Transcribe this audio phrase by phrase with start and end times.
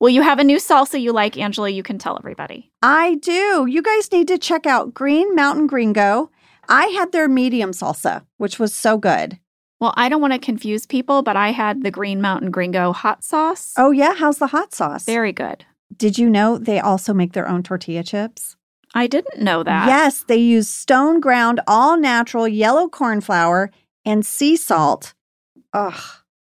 [0.00, 1.68] Well, you have a new salsa you like, Angela.
[1.68, 2.72] You can tell everybody.
[2.80, 3.66] I do.
[3.68, 6.30] You guys need to check out Green Mountain Gringo.
[6.70, 9.38] I had their medium salsa, which was so good.
[9.78, 13.22] Well, I don't want to confuse people, but I had the Green Mountain Gringo hot
[13.22, 13.74] sauce.
[13.76, 14.14] Oh, yeah.
[14.14, 15.04] How's the hot sauce?
[15.04, 15.66] Very good.
[15.94, 18.56] Did you know they also make their own tortilla chips?
[18.94, 19.86] I didn't know that.
[19.86, 23.70] Yes, they use stone ground, all natural yellow corn flour
[24.04, 25.14] and sea salt.
[25.72, 26.00] Ugh,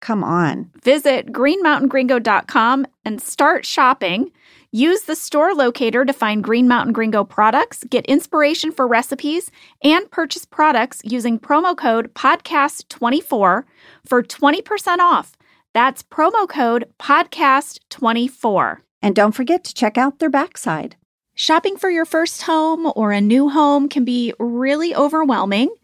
[0.06, 0.70] come on.
[0.84, 4.30] Visit greenmountaingringo.com and start shopping.
[4.70, 9.50] Use the store locator to find Green Mountain Gringo products, get inspiration for recipes,
[9.82, 13.64] and purchase products using promo code podcast24
[14.04, 15.32] for 20% off.
[15.74, 18.78] That's promo code podcast24.
[19.02, 20.94] And don't forget to check out their backside.
[21.34, 25.74] Shopping for your first home or a new home can be really overwhelming.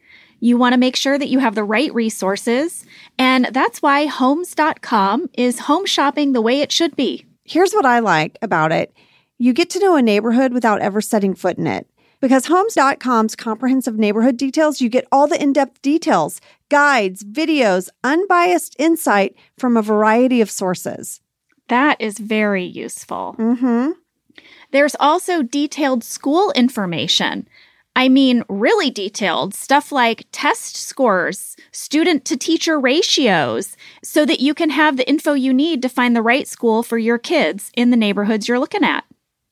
[0.42, 2.84] You want to make sure that you have the right resources,
[3.16, 7.24] and that's why Homes.com is home shopping the way it should be.
[7.45, 8.92] Here's what I like about it
[9.38, 11.86] you get to know a neighborhood without ever setting foot in it.
[12.20, 18.74] Because Homes.com's comprehensive neighborhood details, you get all the in depth details, guides, videos, unbiased
[18.80, 21.20] insight from a variety of sources.
[21.69, 23.36] That is very useful.
[23.39, 23.92] Mm-hmm.
[24.72, 27.47] There's also detailed school information.
[27.95, 34.55] I mean, really detailed stuff like test scores, student to teacher ratios, so that you
[34.55, 37.91] can have the info you need to find the right school for your kids in
[37.91, 39.05] the neighborhoods you're looking at.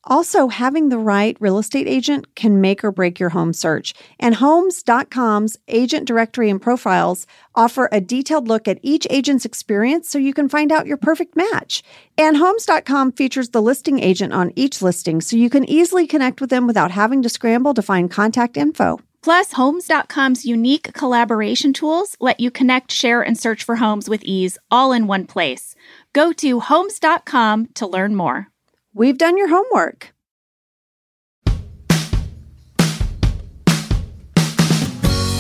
[0.05, 3.93] Also, having the right real estate agent can make or break your home search.
[4.19, 10.19] And Homes.com's agent directory and profiles offer a detailed look at each agent's experience so
[10.19, 11.83] you can find out your perfect match.
[12.17, 16.49] And Homes.com features the listing agent on each listing so you can easily connect with
[16.49, 19.01] them without having to scramble to find contact info.
[19.23, 24.57] Plus, Homes.com's unique collaboration tools let you connect, share, and search for homes with ease
[24.71, 25.75] all in one place.
[26.15, 28.50] Go to Homes.com to learn more.
[28.93, 30.13] We've done your homework.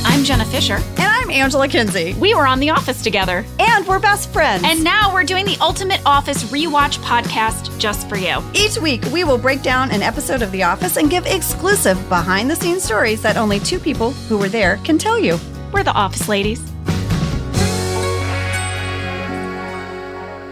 [0.05, 0.75] I'm Jenna Fischer.
[0.75, 2.15] And I'm Angela Kinsey.
[2.15, 3.45] We were on The Office together.
[3.59, 4.63] And we're best friends.
[4.65, 8.41] And now we're doing the Ultimate Office Rewatch podcast just for you.
[8.55, 12.49] Each week, we will break down an episode of The Office and give exclusive behind
[12.49, 15.39] the scenes stories that only two people who were there can tell you.
[15.73, 16.61] We're the Office Ladies.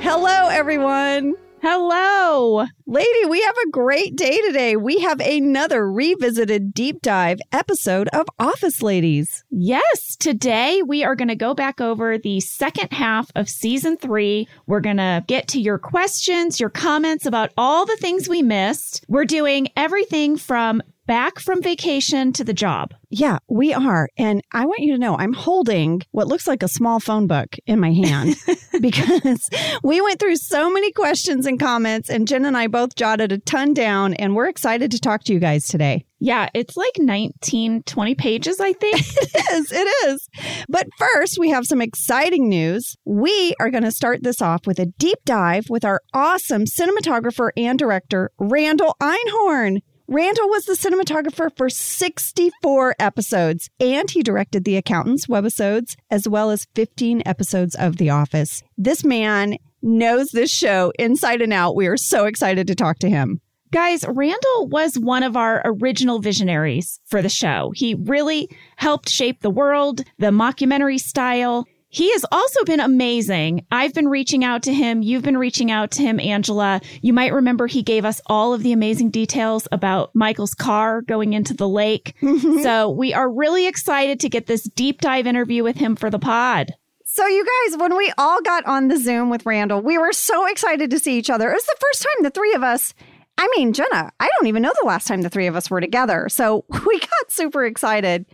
[0.01, 1.37] Hello, everyone.
[1.61, 2.67] Hello.
[2.87, 4.77] Lady, we have a great day today.
[4.77, 9.45] We have another revisited deep dive episode of Office Ladies.
[9.51, 14.47] Yes, today we are going to go back over the second half of season three.
[14.67, 19.05] We're going to get to your questions, your comments about all the things we missed.
[19.09, 22.93] We're doing everything from back from vacation to the job.
[23.09, 24.11] Yeah, we are.
[24.19, 27.57] And I want you to know I'm holding what looks like a small phone book
[27.67, 28.37] in my hand
[28.81, 29.49] because
[29.83, 33.39] we went through so many questions and comments, and Jen and I both jotted a
[33.39, 36.05] ton down, and we're excited to talk to you guys today.
[36.21, 39.01] Yeah, it's like 19, 20 pages, I think.
[39.01, 39.73] it is.
[39.73, 40.29] It is.
[40.69, 42.97] But first, we have some exciting news.
[43.07, 47.51] We are going to start this off with a deep dive with our awesome cinematographer
[47.57, 49.79] and director, Randall Einhorn.
[50.11, 56.51] Randall was the cinematographer for 64 episodes, and he directed The Accountants webisodes, as well
[56.51, 58.63] as 15 episodes of The Office.
[58.79, 61.77] This man knows this show inside and out.
[61.77, 63.43] We are so excited to talk to him.
[63.71, 67.71] Guys, Randall was one of our original visionaries for the show.
[67.75, 71.67] He really helped shape the world, the mockumentary style.
[71.91, 73.65] He has also been amazing.
[73.71, 75.01] I've been reaching out to him.
[75.01, 76.83] You've been reaching out to him, Angela.
[77.01, 81.33] You might remember he gave us all of the amazing details about Michael's car going
[81.33, 82.15] into the lake.
[82.63, 86.19] so we are really excited to get this deep dive interview with him for the
[86.19, 86.73] pod.
[87.05, 90.47] So, you guys, when we all got on the Zoom with Randall, we were so
[90.47, 91.51] excited to see each other.
[91.51, 92.93] It was the first time the three of us,
[93.39, 95.81] I mean, Jenna, I don't even know the last time the three of us were
[95.81, 96.29] together.
[96.29, 98.27] So, we got super excited.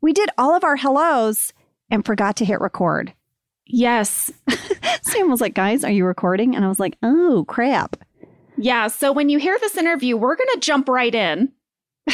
[0.00, 1.52] We did all of our hellos
[1.90, 3.12] and forgot to hit record.
[3.66, 4.30] Yes.
[5.02, 6.54] Sam was like, guys, are you recording?
[6.54, 7.96] And I was like, oh, crap.
[8.56, 8.88] Yeah.
[8.88, 11.52] So when you hear this interview, we're going to jump right in.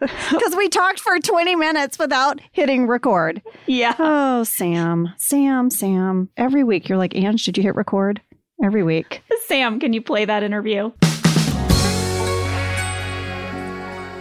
[0.00, 3.40] Because we talked for 20 minutes without hitting record.
[3.66, 3.94] Yeah.
[3.98, 6.28] Oh, Sam, Sam, Sam.
[6.36, 8.20] Every week you're like, Ange, did you hit record?
[8.62, 9.22] Every week.
[9.46, 10.92] Sam, can you play that interview?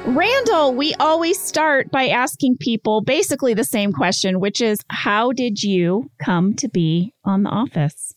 [0.05, 5.63] Randall, we always start by asking people basically the same question, which is how did
[5.63, 8.13] you come to be on The Office?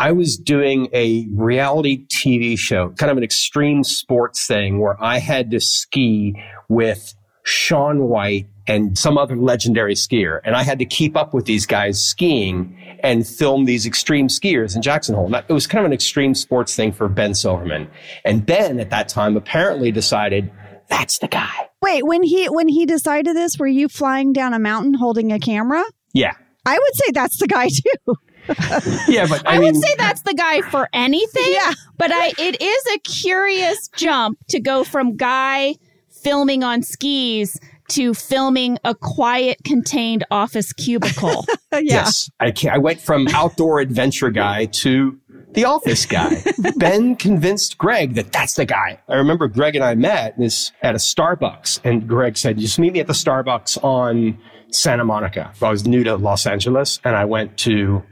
[0.00, 5.18] I was doing a reality TV show, kind of an extreme sports thing where I
[5.18, 6.34] had to ski
[6.68, 7.14] with
[7.44, 10.40] Shaun White and some other legendary skier.
[10.44, 14.74] And I had to keep up with these guys skiing and film these extreme skiers
[14.74, 15.32] in Jackson Hole.
[15.34, 17.88] It was kind of an extreme sports thing for Ben Silverman.
[18.24, 20.50] And Ben at that time apparently decided
[20.88, 21.68] that's the guy.
[21.82, 25.38] Wait, when he when he decided this, were you flying down a mountain holding a
[25.38, 25.84] camera?
[26.12, 26.32] Yeah.
[26.66, 28.14] I would say that's the guy too.
[29.12, 31.52] yeah, but I, I mean, would say that's the guy for anything.
[31.52, 31.72] Yeah.
[31.96, 35.74] But I it is a curious jump to go from guy
[36.08, 37.58] filming on skis
[37.88, 41.46] to filming a quiet, contained office cubicle.
[41.72, 41.80] yeah.
[41.80, 45.18] Yes, I, ca- I went from outdoor adventure guy to
[45.52, 46.42] the office guy.
[46.76, 49.00] ben convinced Greg that that's the guy.
[49.08, 52.92] I remember Greg and I met this at a Starbucks, and Greg said, "Just meet
[52.92, 54.38] me at the Starbucks on
[54.70, 58.02] Santa Monica." I was new to Los Angeles, and I went to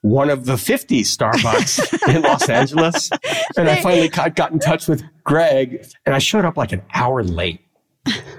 [0.00, 3.10] one of the 50 Starbucks in Los Angeles.
[3.56, 6.82] And I finally got, got in touch with Greg, and I showed up like an
[6.94, 7.60] hour late.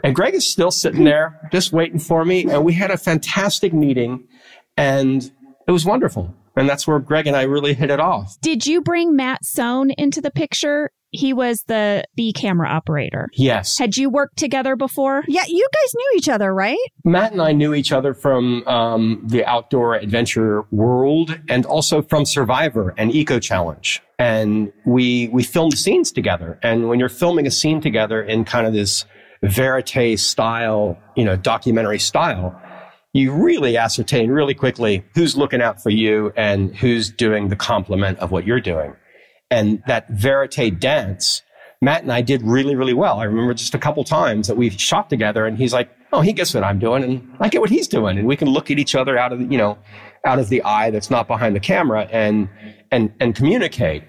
[0.03, 2.49] And Greg is still sitting there just waiting for me.
[2.49, 4.27] And we had a fantastic meeting
[4.77, 5.31] and
[5.67, 6.33] it was wonderful.
[6.59, 8.35] And that's where Greg and I really hit it off.
[8.41, 10.91] Did you bring Matt Sohn into the picture?
[11.11, 13.29] He was the B camera operator.
[13.33, 13.79] Yes.
[13.79, 15.23] Had you worked together before?
[15.29, 16.77] Yeah, you guys knew each other, right?
[17.05, 22.25] Matt and I knew each other from um, the outdoor adventure world and also from
[22.25, 24.01] Survivor and Eco Challenge.
[24.19, 26.59] And we we filmed scenes together.
[26.61, 29.05] And when you're filming a scene together in kind of this
[29.41, 32.61] verite style, you know, documentary style,
[33.19, 38.17] you really ascertain really quickly who's looking out for you and who's doing the complement
[38.19, 38.95] of what you're doing.
[39.51, 41.41] And that verite dance,
[41.81, 43.19] Matt and I did really, really well.
[43.19, 46.33] I remember just a couple times that we shot together and he's like, Oh, he
[46.33, 48.17] gets what I'm doing and I get what he's doing.
[48.17, 49.77] And we can look at each other out of, the, you know,
[50.25, 52.49] out of the eye that's not behind the camera and,
[52.91, 54.03] and, and communicate.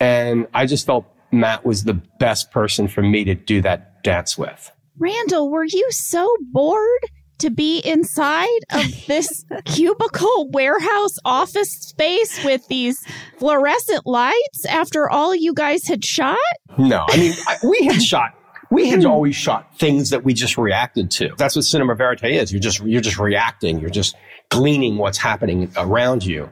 [0.00, 4.38] And I just felt Matt was the best person for me to do that dance
[4.38, 4.70] with.
[4.98, 12.66] Randall, were you so bored to be inside of this cubicle warehouse office space with
[12.68, 13.04] these
[13.38, 16.38] fluorescent lights after all you guys had shot?
[16.78, 18.34] No, I mean, I, we had shot.
[18.70, 19.10] We had hmm.
[19.10, 21.30] always shot things that we just reacted to.
[21.36, 22.52] That's what cinema verite is.
[22.52, 23.78] You're just you're just reacting.
[23.78, 24.16] You're just
[24.48, 26.50] gleaning what's happening around you.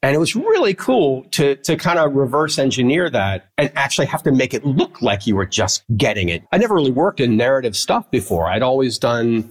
[0.00, 4.22] And it was really cool to, to kind of reverse engineer that and actually have
[4.24, 6.44] to make it look like you were just getting it.
[6.52, 8.48] I never really worked in narrative stuff before.
[8.48, 9.50] I'd always done,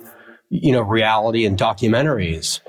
[0.50, 2.60] you know, reality and documentaries.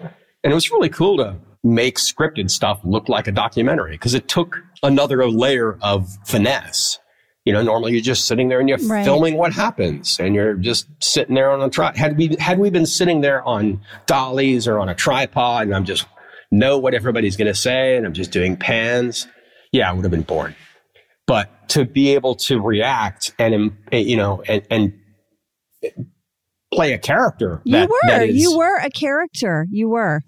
[0.45, 4.29] And it was really cool to make scripted stuff look like a documentary because it
[4.29, 6.99] took another layer of finesse.
[7.45, 9.05] You know, normally you're just sitting there and you're Right.
[9.05, 11.97] filming what happens and you're just sitting there on a tripod.
[11.97, 15.85] Had we, had we been sitting there on dollies or on a tripod and I'm
[15.85, 16.05] just
[16.51, 19.27] know what everybody's going to say and I'm just doing pans,
[19.73, 20.55] yeah, I would have been bored.
[21.27, 24.93] But to be able to react and, you know, and, and
[26.73, 27.61] play a character.
[27.65, 28.09] You were.
[28.09, 29.67] that is- you were a character.
[29.71, 30.23] You were.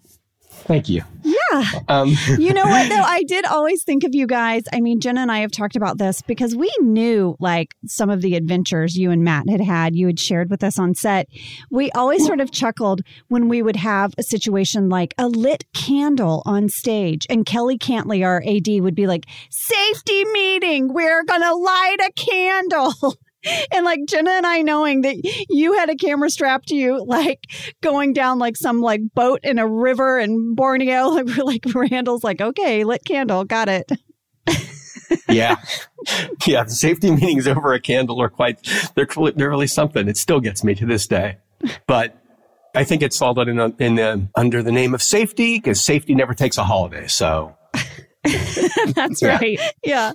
[0.64, 1.02] Thank you.
[1.22, 1.64] Yeah.
[1.88, 2.94] Um, You know what, though?
[3.02, 4.62] I did always think of you guys.
[4.72, 8.20] I mean, Jenna and I have talked about this because we knew like some of
[8.20, 11.28] the adventures you and Matt had had, you had shared with us on set.
[11.70, 16.42] We always sort of chuckled when we would have a situation like a lit candle
[16.44, 20.92] on stage, and Kelly Cantley, our AD, would be like, Safety meeting.
[20.92, 22.94] We're going to light a candle.
[23.72, 25.16] And like Jenna and I knowing that
[25.48, 27.46] you had a camera strapped to you, like
[27.82, 31.10] going down like some like boat in a river in Borneo.
[31.40, 33.90] Like like Randall's like, okay, lit candle, got it.
[35.28, 35.56] yeah.
[36.46, 36.64] Yeah.
[36.64, 40.08] The safety meetings over a candle are quite, they're, they're really something.
[40.08, 41.38] It still gets me to this day.
[41.86, 42.16] But
[42.74, 46.14] I think it's all done in, in a, under the name of safety because safety
[46.14, 47.06] never takes a holiday.
[47.06, 47.56] So
[48.94, 49.36] That's Yeah.
[49.36, 49.58] right.
[49.84, 50.12] Yeah.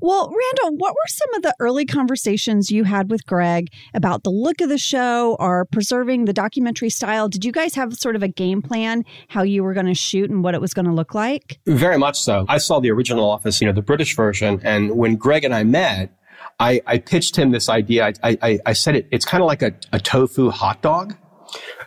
[0.00, 4.30] Well, Randall, what were some of the early conversations you had with Greg about the
[4.30, 7.28] look of the show or preserving the documentary style?
[7.28, 10.30] Did you guys have sort of a game plan how you were going to shoot
[10.30, 11.58] and what it was going to look like?
[11.66, 12.44] Very much so.
[12.48, 15.64] I saw the original Office, you know, the British version, and when Greg and I
[15.64, 16.16] met,
[16.60, 18.12] I, I pitched him this idea.
[18.22, 19.08] I, I, I said it.
[19.10, 21.14] It's kind of like a, a tofu hot dog.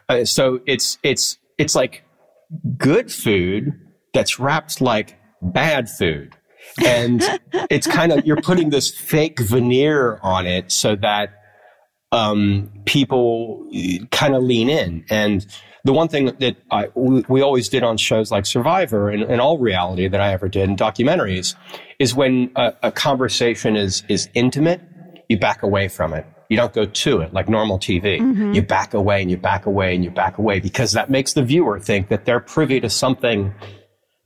[0.10, 2.04] Uh, so it's it's it's like
[2.78, 3.74] good food
[4.14, 6.36] that's wrapped like bad food,
[6.84, 7.22] and
[7.70, 11.34] it's kind of you're putting this fake veneer on it so that
[12.12, 13.68] um, people
[14.12, 15.06] kind of lean in.
[15.10, 15.46] And
[15.84, 19.40] the one thing that I, we, we always did on shows like Survivor and, and
[19.40, 21.56] all reality that I ever did in documentaries
[22.00, 24.82] is when a, a conversation is, is intimate,
[25.30, 26.26] you back away from it.
[26.50, 28.20] You don't go to it like normal TV.
[28.56, 31.44] You back away and you back away and you back away because that makes the
[31.44, 33.54] viewer think that they're privy to something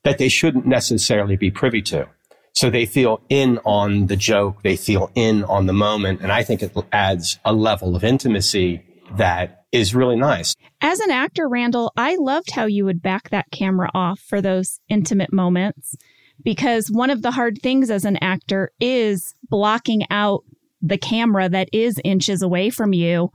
[0.03, 2.07] that they shouldn't necessarily be privy to.
[2.53, 4.61] So they feel in on the joke.
[4.61, 6.21] They feel in on the moment.
[6.21, 8.85] And I think it adds a level of intimacy
[9.17, 10.55] that is really nice.
[10.81, 14.79] As an actor, Randall, I loved how you would back that camera off for those
[14.87, 15.95] intimate moments
[16.43, 20.43] because one of the hard things as an actor is blocking out
[20.81, 23.31] the camera that is inches away from you.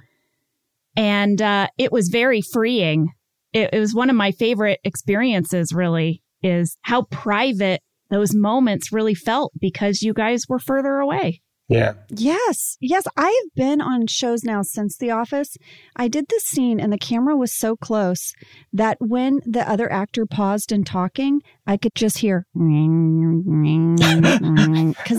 [0.97, 3.13] And uh, it was very freeing.
[3.53, 7.81] It, it was one of my favorite experiences, really, is how private
[8.11, 11.41] those moments really felt because you guys were further away.
[11.71, 11.93] Yeah.
[12.09, 12.79] Yes.
[12.81, 13.05] Yes.
[13.19, 15.59] I have been on shows now since The Office.
[15.95, 18.33] I did this scene and the camera was so close
[18.73, 22.63] that when the other actor paused in talking, I could just hear because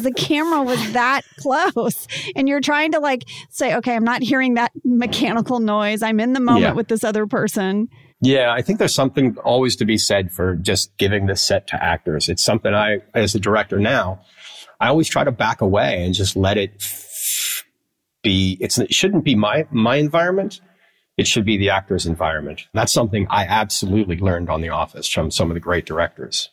[0.01, 2.07] the camera was that close.
[2.35, 6.01] And you're trying to like say, okay, I'm not hearing that mechanical noise.
[6.01, 6.73] I'm in the moment Yeah.
[6.73, 7.89] with this other person.
[8.21, 11.81] Yeah, I think there's something always to be said for just giving the set to
[11.81, 12.27] actors.
[12.27, 14.21] It's something I, as a director now,
[14.79, 16.71] I always try to back away and just let it
[18.21, 18.57] be.
[18.59, 20.59] It's, it shouldn't be my, my environment.
[21.17, 22.67] It should be the actor's environment.
[22.73, 26.49] That's something I absolutely learned on The Office from some of the great directors.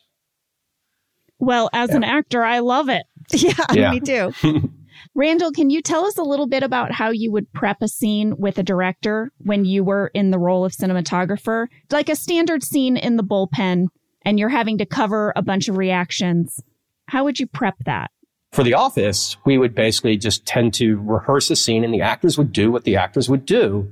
[1.39, 3.03] Well, as an actor, I love it.
[3.33, 3.91] Yeah, Yeah.
[3.91, 4.33] me too.
[5.17, 8.35] Randall, can you tell us a little bit about how you would prep a scene
[8.37, 11.65] with a director when you were in the role of cinematographer?
[11.89, 13.87] Like a standard scene in the bullpen
[14.21, 16.61] and you're having to cover a bunch of reactions.
[17.07, 18.11] How would you prep that?
[18.51, 22.37] For The Office, we would basically just tend to rehearse a scene and the actors
[22.37, 23.91] would do what the actors would do.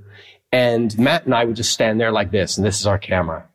[0.51, 3.49] And Matt and I would just stand there like this, and this is our camera.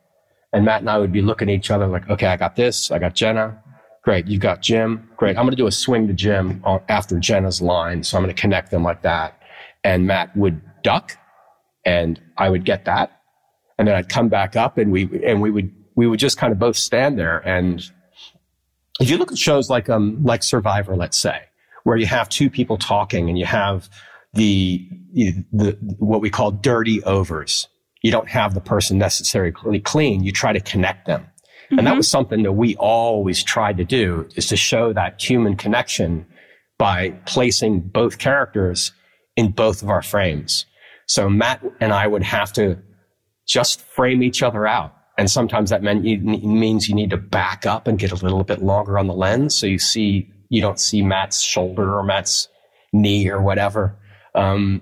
[0.51, 2.91] And Matt and I would be looking at each other like, okay, I got this.
[2.91, 3.63] I got Jenna.
[4.03, 4.27] Great.
[4.27, 5.09] you've got Jim.
[5.15, 5.37] Great.
[5.37, 8.03] I'm going to do a swing to Jim after Jenna's line.
[8.03, 9.39] So I'm going to connect them like that.
[9.83, 11.17] And Matt would duck
[11.85, 13.21] and I would get that.
[13.77, 16.51] And then I'd come back up and we, and we would, we would just kind
[16.51, 17.37] of both stand there.
[17.39, 17.83] And
[18.99, 21.43] if you look at shows like, um, like Survivor, let's say,
[21.83, 23.89] where you have two people talking and you have
[24.33, 27.67] the, the, what we call dirty overs.
[28.01, 30.23] You don't have the person necessarily clean.
[30.23, 31.27] You try to connect them.
[31.71, 35.55] And that was something that we always tried to do is to show that human
[35.55, 36.25] connection
[36.77, 38.91] by placing both characters
[39.37, 40.65] in both of our frames.
[41.07, 42.77] So Matt and I would have to
[43.47, 44.95] just frame each other out.
[45.17, 48.43] And sometimes that meant you, means you need to back up and get a little
[48.43, 49.55] bit longer on the lens.
[49.55, 52.47] So you see, you don't see Matt's shoulder or Matt's
[52.93, 53.97] knee or whatever.
[54.33, 54.81] Um,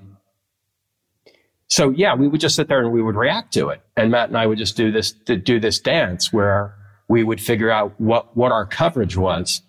[1.68, 3.82] so yeah, we would just sit there and we would react to it.
[3.98, 6.76] And Matt and I would just do this, do this dance where
[7.10, 9.62] we would figure out what, what our coverage was.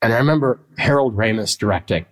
[0.00, 2.06] And I remember Harold Ramis directing.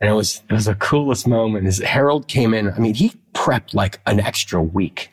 [0.00, 2.72] And it was, it was the coolest moment is Harold came in.
[2.72, 5.10] I mean, he prepped like an extra week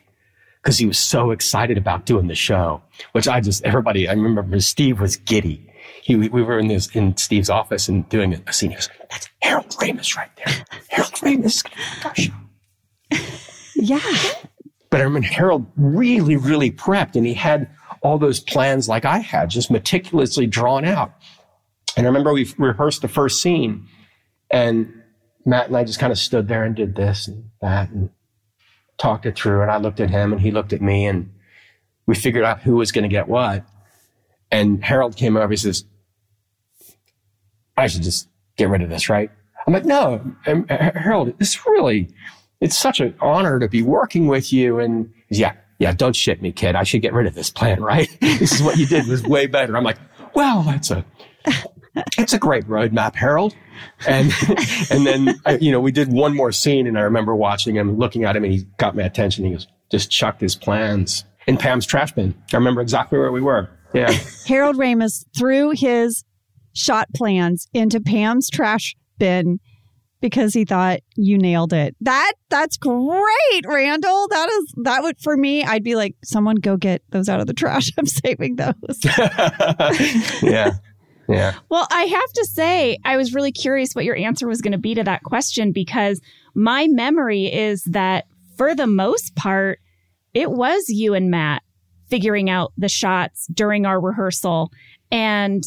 [0.62, 4.58] because he was so excited about doing the show, which I just, everybody, I remember
[4.60, 5.70] Steve was giddy.
[6.02, 8.70] He, we were in this, in Steve's office and doing a scene.
[8.70, 10.64] He goes, that's Harold Ramis right there.
[10.88, 12.32] Harold Ramis is going to our show.
[13.76, 14.00] Yeah.
[14.90, 17.70] But I remember Harold really, really prepped and he had
[18.02, 21.12] all those plans like I had, just meticulously drawn out.
[21.96, 23.86] And I remember we rehearsed the first scene
[24.50, 24.92] and
[25.44, 28.10] Matt and I just kind of stood there and did this and that and
[28.98, 29.62] talked it through.
[29.62, 31.32] And I looked at him and he looked at me and
[32.06, 33.64] we figured out who was going to get what.
[34.50, 35.48] And Harold came over.
[35.48, 35.84] He says,
[37.76, 39.30] I should just get rid of this, right?
[39.66, 42.08] I'm like, no, um, Harold, it's really,
[42.60, 44.80] it's such an honor to be working with you.
[44.80, 46.76] And yeah, yeah, don't shit me, kid.
[46.76, 48.08] I should get rid of this plan, right?
[48.20, 49.76] this is what you did was way better.
[49.76, 49.96] I'm like,
[50.34, 51.04] well, that's a,
[52.18, 53.56] it's a great roadmap, Harold.
[54.06, 54.30] And,
[54.90, 57.96] and then, I, you know, we did one more scene and I remember watching him,
[57.96, 59.46] looking at him and he got my attention.
[59.46, 62.34] He was just chucked his plans in Pam's trash bin.
[62.52, 63.70] I remember exactly where we were.
[63.94, 64.12] Yeah.
[64.46, 66.24] Harold Ramis threw his
[66.74, 69.60] shot plans into Pam's trash bin
[70.20, 71.96] because he thought you nailed it.
[72.00, 74.28] That that's great, Randall.
[74.28, 77.46] That is that would for me, I'd be like, someone go get those out of
[77.46, 77.90] the trash.
[77.98, 78.74] I'm saving those.
[80.42, 80.72] yeah.
[81.28, 81.54] Yeah.
[81.68, 84.78] Well, I have to say, I was really curious what your answer was going to
[84.78, 86.20] be to that question because
[86.54, 89.78] my memory is that for the most part,
[90.34, 91.62] it was you and Matt
[92.08, 94.72] figuring out the shots during our rehearsal.
[95.12, 95.62] And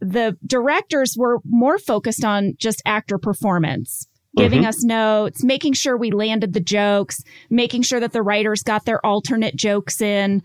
[0.00, 4.68] the directors were more focused on just actor performance, giving Mhm.
[4.68, 9.04] us notes, making sure we landed the jokes, making sure that the writers got their
[9.04, 10.42] alternate jokes in.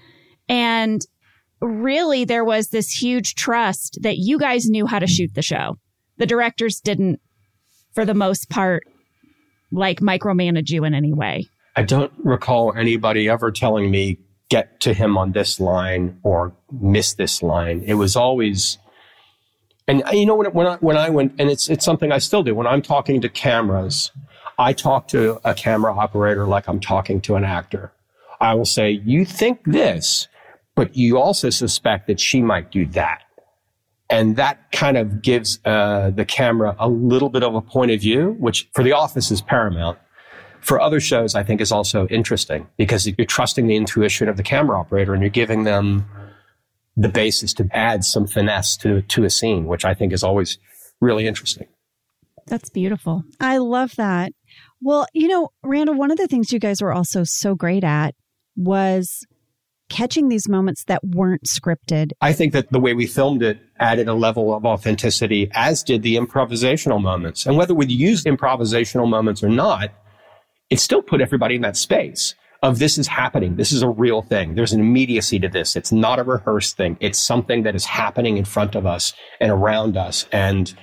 [0.50, 1.01] And
[1.62, 5.77] really, there was this huge trust that you guys knew how to shoot the show.
[6.17, 7.19] The directors didn't,
[7.93, 8.83] for the most part,
[9.71, 11.47] like micromanage you in any way.
[11.75, 14.19] I don't recall anybody ever telling me
[14.50, 17.83] get to him on this line or miss this line.
[17.85, 18.77] It was always,
[19.88, 22.44] and you know when when I, when I went, and it's it's something I still
[22.44, 24.12] do when I'm talking to cameras.
[24.58, 27.92] I talk to a camera operator like I'm talking to an actor.
[28.39, 30.30] I will say, you think this,
[30.75, 33.24] but you also suspect that she might do that.
[34.10, 38.00] And that kind of gives uh, the camera a little bit of a point of
[38.00, 39.98] view, which for the office is paramount.
[40.62, 44.44] For other shows, I think is also interesting because you're trusting the intuition of the
[44.44, 46.06] camera operator and you're giving them
[46.95, 50.57] the basis to add some finesse to, to a scene, which I think is always
[51.01, 51.67] really interesting.
[52.47, 53.23] That's beautiful.
[53.39, 54.31] I love that.
[54.81, 58.13] Well, you know, Randall, one of the things you guys were also so great at
[58.55, 59.25] was
[59.89, 62.11] catching these moments that weren't scripted.
[62.21, 66.01] I think that the way we filmed it added a level of authenticity, as did
[66.01, 67.45] the improvisational moments.
[67.45, 69.91] And whether we used improvisational moments or not,
[70.69, 72.35] it still put everybody in that space
[72.65, 73.55] of this is happening.
[73.55, 74.55] This is a real thing.
[74.55, 75.75] There's an immediacy to this.
[75.75, 76.98] It's not a rehearsed thing.
[77.00, 80.25] It's something that is happening in front of us and around us.
[80.31, 80.74] And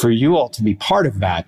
[0.00, 1.46] for you all to be part of that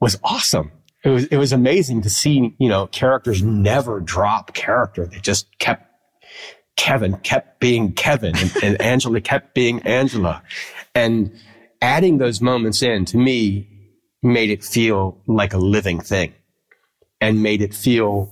[0.00, 5.06] was awesome it was it was amazing to see you know characters never drop character.
[5.06, 5.86] They just kept
[6.76, 10.42] Kevin kept being Kevin and, and Angela kept being Angela,
[10.94, 11.32] and
[11.80, 13.66] adding those moments in to me
[14.22, 16.34] made it feel like a living thing,
[17.20, 18.30] and made it feel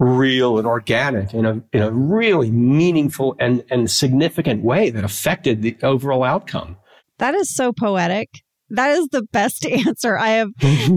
[0.00, 5.62] real and organic in a in a really meaningful and and significant way that affected
[5.62, 6.76] the overall outcome.
[7.18, 8.42] That is so poetic.
[8.70, 10.50] That is the best answer I have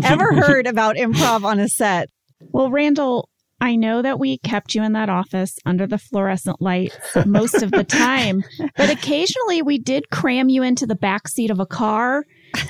[0.04, 2.10] ever heard about improv on a set.
[2.52, 3.30] Well, Randall,
[3.60, 7.72] I know that we kept you in that office under the fluorescent light most of
[7.72, 8.44] the time,
[8.78, 12.24] but occasionally we did cram you into the back seat of a car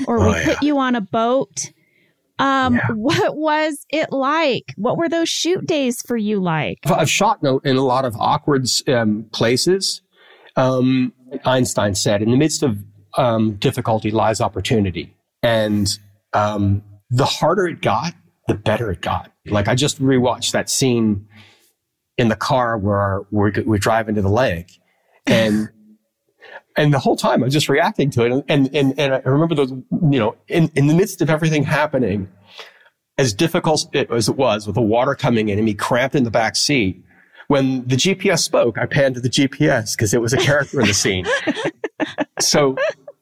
[0.07, 0.45] or we oh, yeah.
[0.45, 1.71] put you on a boat.
[2.39, 2.87] Um, yeah.
[2.91, 4.73] what was it like?
[4.75, 6.79] What were those shoot days for you like?
[6.85, 10.01] I've shot in a lot of awkward um, places.
[10.55, 11.13] Um,
[11.45, 12.77] Einstein said, in the midst of
[13.17, 15.15] um, difficulty lies opportunity.
[15.41, 15.87] And
[16.33, 18.13] um, the harder it got,
[18.47, 19.31] the better it got.
[19.45, 21.27] Like I just rewatched that scene
[22.17, 24.79] in the car where we're, we're driving to the lake
[25.25, 25.69] and
[26.75, 28.43] and the whole time I'm just reacting to it.
[28.47, 32.29] And, and, and I remember those, you know, in, in the midst of everything happening,
[33.17, 36.31] as difficult as it was with the water coming in and me cramped in the
[36.31, 37.03] back seat,
[37.47, 40.87] when the GPS spoke, I panned to the GPS because it was a character in
[40.87, 41.25] the scene.
[42.39, 42.75] So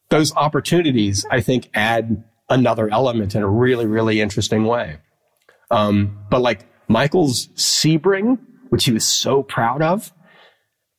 [0.09, 4.97] those opportunities, I think, add another element in a really, really interesting way.
[5.69, 10.11] Um, but like Michael's Sebring, which he was so proud of,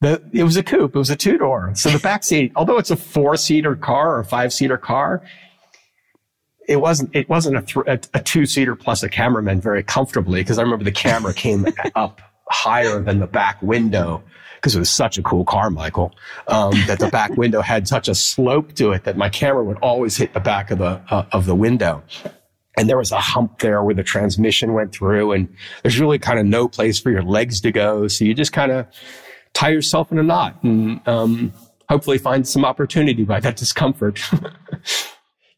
[0.02, 0.96] the, it was a coupe.
[0.96, 1.70] It was a two door.
[1.76, 5.22] So the back seat, although it's a four seater car or a five seater car,
[6.68, 10.40] it wasn't, it wasn't a, th- a, a two seater plus a cameraman very comfortably
[10.40, 14.24] because I remember the camera came up higher than the back window
[14.56, 16.12] because it was such a cool car, Michael,
[16.48, 19.78] um, that the back window had such a slope to it that my camera would
[19.78, 22.02] always hit the back of the uh, of the window.
[22.76, 25.48] And there was a hump there where the transmission went through, and
[25.82, 28.08] there's really kind of no place for your legs to go.
[28.08, 28.86] So you just kind of
[29.54, 31.52] tie yourself in a knot and um,
[31.88, 34.20] hopefully find some opportunity by that discomfort.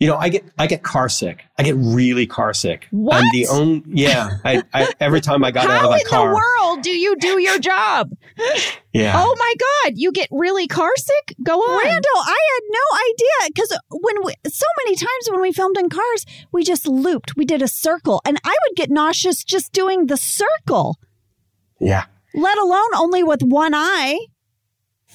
[0.00, 1.44] You know, I get I get car sick.
[1.56, 2.88] I get really car sick.
[2.90, 3.16] What?
[3.16, 4.38] I'm the only yeah.
[4.44, 6.18] I, I every time I got out of a car.
[6.18, 8.10] How in the world do you do your job?
[8.92, 9.14] yeah.
[9.16, 11.36] Oh my God, you get really car sick?
[11.44, 12.10] Go on, Randall.
[12.16, 16.26] I had no idea because when we, so many times when we filmed in cars,
[16.50, 17.36] we just looped.
[17.36, 20.98] We did a circle, and I would get nauseous just doing the circle.
[21.80, 22.06] Yeah.
[22.34, 24.18] Let alone only with one eye.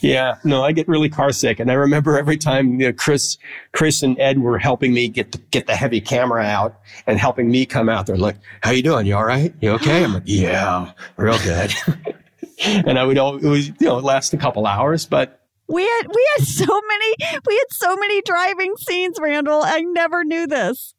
[0.02, 3.38] Yeah, no, I get really car sick, and I remember every time you know, Chris,
[3.74, 7.52] Chris and Ed were helping me get the, get the heavy camera out and helping
[7.52, 8.16] me come out there.
[8.16, 9.06] Like, how you doing?
[9.06, 9.54] You all right?
[9.60, 10.06] You okay?
[10.06, 11.74] I'm like, yeah, real good.
[12.66, 16.46] and I would always, you know, last a couple hours, but we had we had
[16.48, 17.14] so many
[17.46, 19.62] we had so many driving scenes, Randall.
[19.64, 20.94] I never knew this.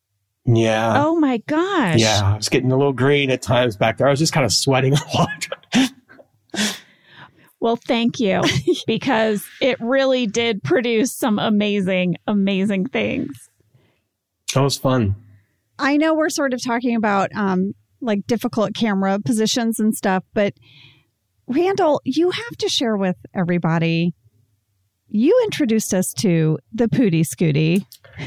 [0.45, 1.05] Yeah.
[1.05, 1.99] Oh my gosh.
[1.99, 4.07] Yeah, I was getting a little green at times back there.
[4.07, 5.49] I was just kind of sweating a lot.
[7.61, 8.41] Well, thank you
[8.87, 13.51] because it really did produce some amazing, amazing things.
[14.55, 15.15] That was fun.
[15.79, 20.55] I know we're sort of talking about um, like difficult camera positions and stuff, but
[21.47, 24.15] Randall, you have to share with everybody.
[25.09, 27.85] You introduced us to the Pootie Scooty.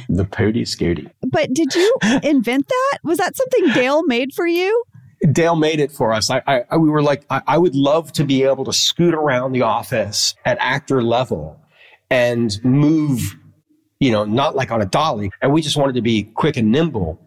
[0.09, 1.09] The Pootie Scooty.
[1.21, 2.97] But did you invent that?
[3.03, 4.83] Was that something Dale made for you?
[5.31, 6.29] Dale made it for us.
[6.29, 9.53] I, I we were like, I, I would love to be able to scoot around
[9.53, 11.59] the office at actor level
[12.09, 13.37] and move,
[13.99, 15.31] you know, not like on a dolly.
[15.41, 17.19] And we just wanted to be quick and nimble.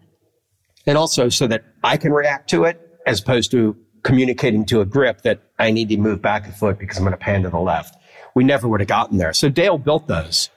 [0.86, 4.84] And also so that I can react to it as opposed to communicating to a
[4.84, 7.50] grip that I need to move back a foot because I'm going to pan to
[7.50, 7.96] the left.
[8.34, 9.32] We never would have gotten there.
[9.32, 10.50] So Dale built those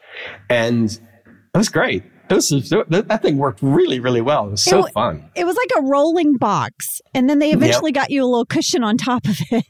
[0.49, 2.03] and it was great.
[2.29, 4.47] Those, that thing worked really, really well.
[4.47, 5.29] It was so it, fun.
[5.35, 8.03] It was like a rolling box, and then they eventually yep.
[8.03, 9.65] got you a little cushion on top of it.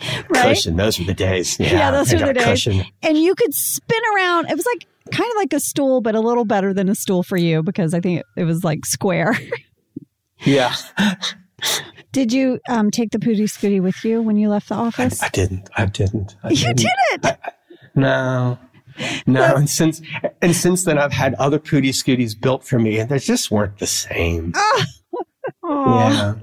[0.28, 0.54] right?
[0.54, 0.76] Cushion.
[0.76, 1.58] Those were the days.
[1.58, 2.44] Yeah, yeah those were the days.
[2.44, 2.84] Cushion.
[3.02, 4.48] And you could spin around.
[4.48, 7.22] It was like kind of like a stool, but a little better than a stool
[7.22, 9.36] for you because I think it, it was like square.
[10.44, 10.74] yeah.
[12.12, 15.22] Did you um, take the Pootie Scooty with you when you left the office?
[15.22, 15.68] I, I didn't.
[15.76, 16.36] I didn't.
[16.42, 16.76] I you didn't.
[16.76, 17.26] didn't.
[17.26, 17.36] I,
[17.94, 18.58] no.
[19.26, 20.00] No, and since
[20.40, 23.78] and since then I've had other Pootie Scooties built for me, and they just weren't
[23.78, 24.52] the same.
[25.68, 26.08] Oh.
[26.10, 26.34] Yeah,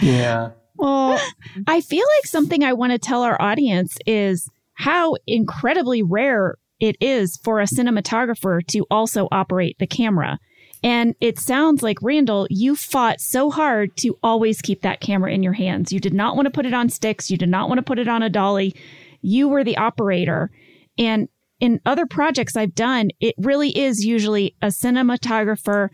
[0.00, 0.50] yeah.
[0.76, 1.20] Well,
[1.66, 6.96] I feel like something I want to tell our audience is how incredibly rare it
[7.00, 10.38] is for a cinematographer to also operate the camera.
[10.82, 15.42] And it sounds like, Randall, you fought so hard to always keep that camera in
[15.42, 15.92] your hands.
[15.92, 17.30] You did not want to put it on sticks.
[17.30, 18.74] You did not want to put it on a dolly.
[19.22, 20.50] You were the operator.
[20.98, 21.28] And
[21.60, 25.88] in other projects I've done, it really is usually a cinematographer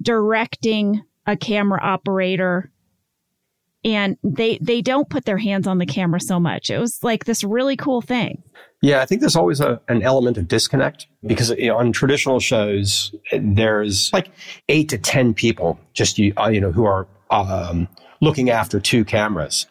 [0.00, 2.70] directing a camera operator
[3.84, 6.70] and they they don't put their hands on the camera so much.
[6.70, 8.42] It was like this really cool thing.
[8.80, 12.38] Yeah, I think there's always a, an element of disconnect because you know, on traditional
[12.38, 14.30] shows, there's like
[14.68, 17.88] eight to 10 people just, you, uh, you know, who are um,
[18.20, 19.66] looking after two cameras.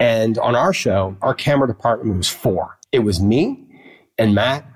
[0.00, 2.78] And on our show, our camera department was four.
[2.92, 3.62] It was me
[4.18, 4.66] and Matt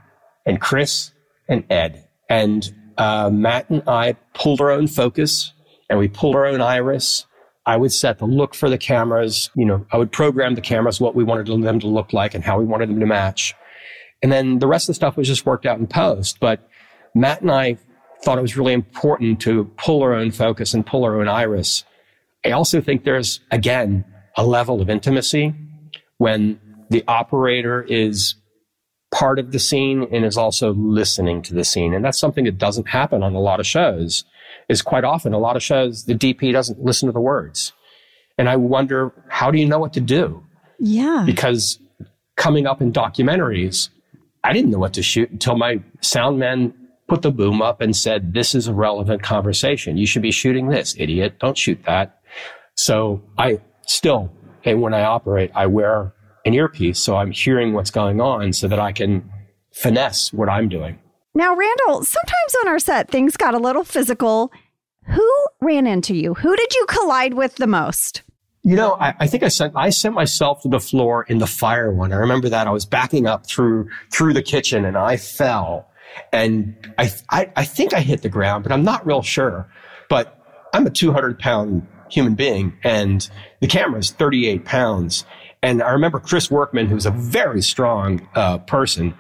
[0.47, 1.13] and Chris
[1.49, 2.09] and Ed.
[2.29, 5.53] And uh, Matt and I pulled our own focus
[5.89, 7.27] and we pulled our own iris.
[7.67, 9.51] I would set the look for the cameras.
[9.55, 12.45] You know, I would program the cameras, what we wanted them to look like and
[12.45, 13.55] how we wanted them to match.
[14.23, 16.41] And then the rest of the stuff was just worked out in post.
[16.41, 16.69] But
[17.15, 17.79] Matt and I
[18.23, 21.85] thought it was really important to pull our own focus and pull our own iris.
[22.45, 24.05] I also think there's, again,
[24.37, 25.55] a level of intimacy
[26.19, 28.35] when the operator is
[29.11, 31.95] part of the scene and is also listening to the scene.
[31.95, 34.25] And that's something that doesn't happen on a lot of shows
[34.69, 37.73] is quite often a lot of shows, the DP doesn't listen to the words.
[38.39, 40.45] And I wonder, how do you know what to do?
[40.79, 41.25] Yeah.
[41.27, 41.79] Because
[42.37, 43.91] coming up in documentaries,
[44.45, 46.73] I didn't know what to shoot until my sound man
[47.09, 49.97] put the boom up and said, this is a relevant conversation.
[49.97, 51.39] You should be shooting this, idiot.
[51.41, 52.21] Don't shoot that.
[52.77, 54.33] So I still,
[54.65, 56.99] and when I operate, I wear an earpiece.
[56.99, 59.31] So I'm hearing what's going on so that I can
[59.73, 60.99] finesse what I'm doing.
[61.35, 64.53] Now, Randall, sometimes on our set, things got a little physical.
[65.07, 66.35] Who ran into you?
[66.35, 68.23] Who did you collide with the most?
[68.63, 71.47] You know, I, I, think I sent I sent myself to the floor in the
[71.47, 72.13] fire one.
[72.13, 75.89] I remember that I was backing up through through the kitchen and I fell,
[76.31, 79.67] and I I, I think I hit the ground, but I'm not real sure.
[80.11, 80.39] But
[80.75, 85.25] I'm a 200 pound human being, and the camera is 38 pounds.
[85.63, 89.15] And I remember Chris Workman, who's a very strong uh, person.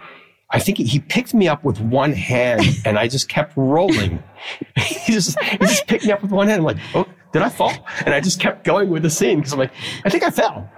[0.50, 4.22] I think he picked me up with one hand, and I just kept rolling.
[4.76, 6.60] he just he just picked me up with one hand.
[6.60, 7.72] I'm like, oh did I fall?
[8.04, 9.72] And I just kept going with the scene because I'm like,
[10.04, 10.68] I think I fell.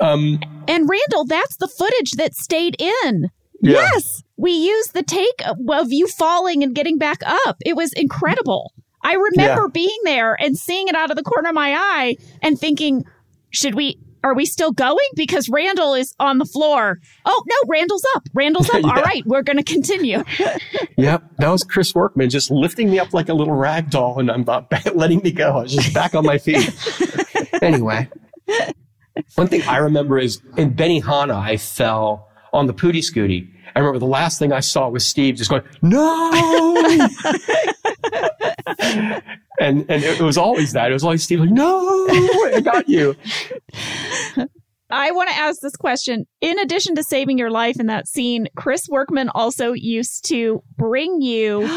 [0.00, 3.30] Um, and Randall, that's the footage that stayed in.
[3.60, 3.72] Yeah.
[3.72, 4.22] Yes.
[4.36, 7.56] We used the take of you falling and getting back up.
[7.64, 8.72] It was incredible.
[9.02, 9.72] I remember yeah.
[9.72, 13.04] being there and seeing it out of the corner of my eye and thinking,
[13.50, 15.06] should we are we still going?
[15.14, 16.98] Because Randall is on the floor.
[17.26, 18.24] Oh, no, Randall's up.
[18.32, 18.82] Randall's up.
[18.82, 18.88] yeah.
[18.88, 20.24] All right, we're going to continue.
[20.96, 21.22] yep.
[21.38, 24.42] That was Chris Workman just lifting me up like a little rag doll and I'm
[24.42, 25.58] not letting me go.
[25.58, 26.70] I was just back on my feet.
[27.62, 28.08] anyway,
[29.34, 33.50] one thing I remember is in Benihana, I fell on the Pootie Scooty.
[33.76, 36.30] I remember the last thing I saw was Steve just going, no!
[38.66, 39.22] And
[39.88, 40.90] and it was always that.
[40.90, 43.16] It was always Steve like, no, I got you.
[44.90, 46.26] I want to ask this question.
[46.40, 51.20] In addition to saving your life in that scene, Chris Workman also used to bring
[51.20, 51.68] you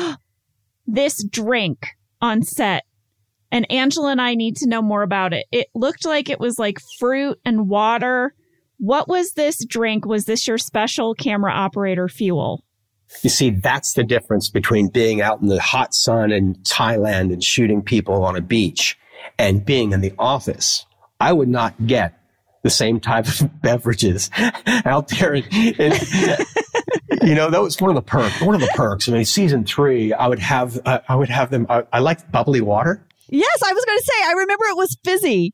[0.87, 1.87] this drink
[2.21, 2.83] on set.
[3.51, 5.45] And Angela and I need to know more about it.
[5.51, 8.33] It looked like it was like fruit and water.
[8.77, 10.05] What was this drink?
[10.05, 12.63] Was this your special camera operator fuel?
[13.23, 17.43] You see, that's the difference between being out in the hot sun in Thailand and
[17.43, 18.97] shooting people on a beach
[19.37, 20.85] and being in the office.
[21.19, 22.19] I would not get
[22.63, 24.29] the same type of beverages
[24.85, 25.33] out there.
[25.33, 25.45] And,
[27.23, 29.07] you know, that was one of the perks, one of the perks.
[29.07, 32.31] I mean, season three, I would have, uh, I would have them, I, I like
[32.31, 33.03] bubbly water.
[33.29, 35.53] Yes, I was going to say, I remember it was fizzy.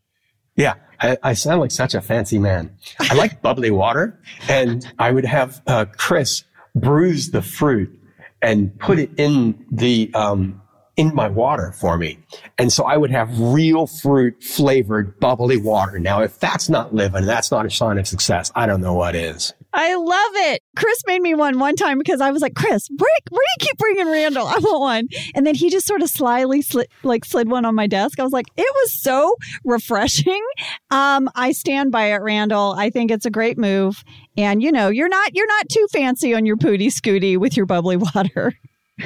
[0.55, 2.77] Yeah, I, I, sound like such a fancy man.
[2.99, 6.43] I like bubbly water, and I would have uh, Chris
[6.75, 7.99] bruise the fruit
[8.41, 10.62] and put it in the um,
[10.95, 12.19] in my water for me.
[12.57, 15.97] And so I would have real fruit flavored bubbly water.
[15.97, 18.51] Now, if that's not living, that's not a sign of success.
[18.55, 19.53] I don't know what is.
[19.73, 20.62] I love it.
[20.75, 23.67] Chris made me one one time because I was like, Chris, where, where do you
[23.67, 24.45] keep bringing Randall?
[24.45, 25.07] I want one.
[25.36, 28.19] And then he just sort of slyly slid, like slid one on my desk.
[28.19, 30.41] I was like, it was so refreshing.
[30.91, 32.73] Um, I stand by it, Randall.
[32.77, 34.03] I think it's a great move.
[34.38, 37.65] And you know, you're not you're not too fancy on your pooty scooty with your
[37.65, 38.53] bubbly water.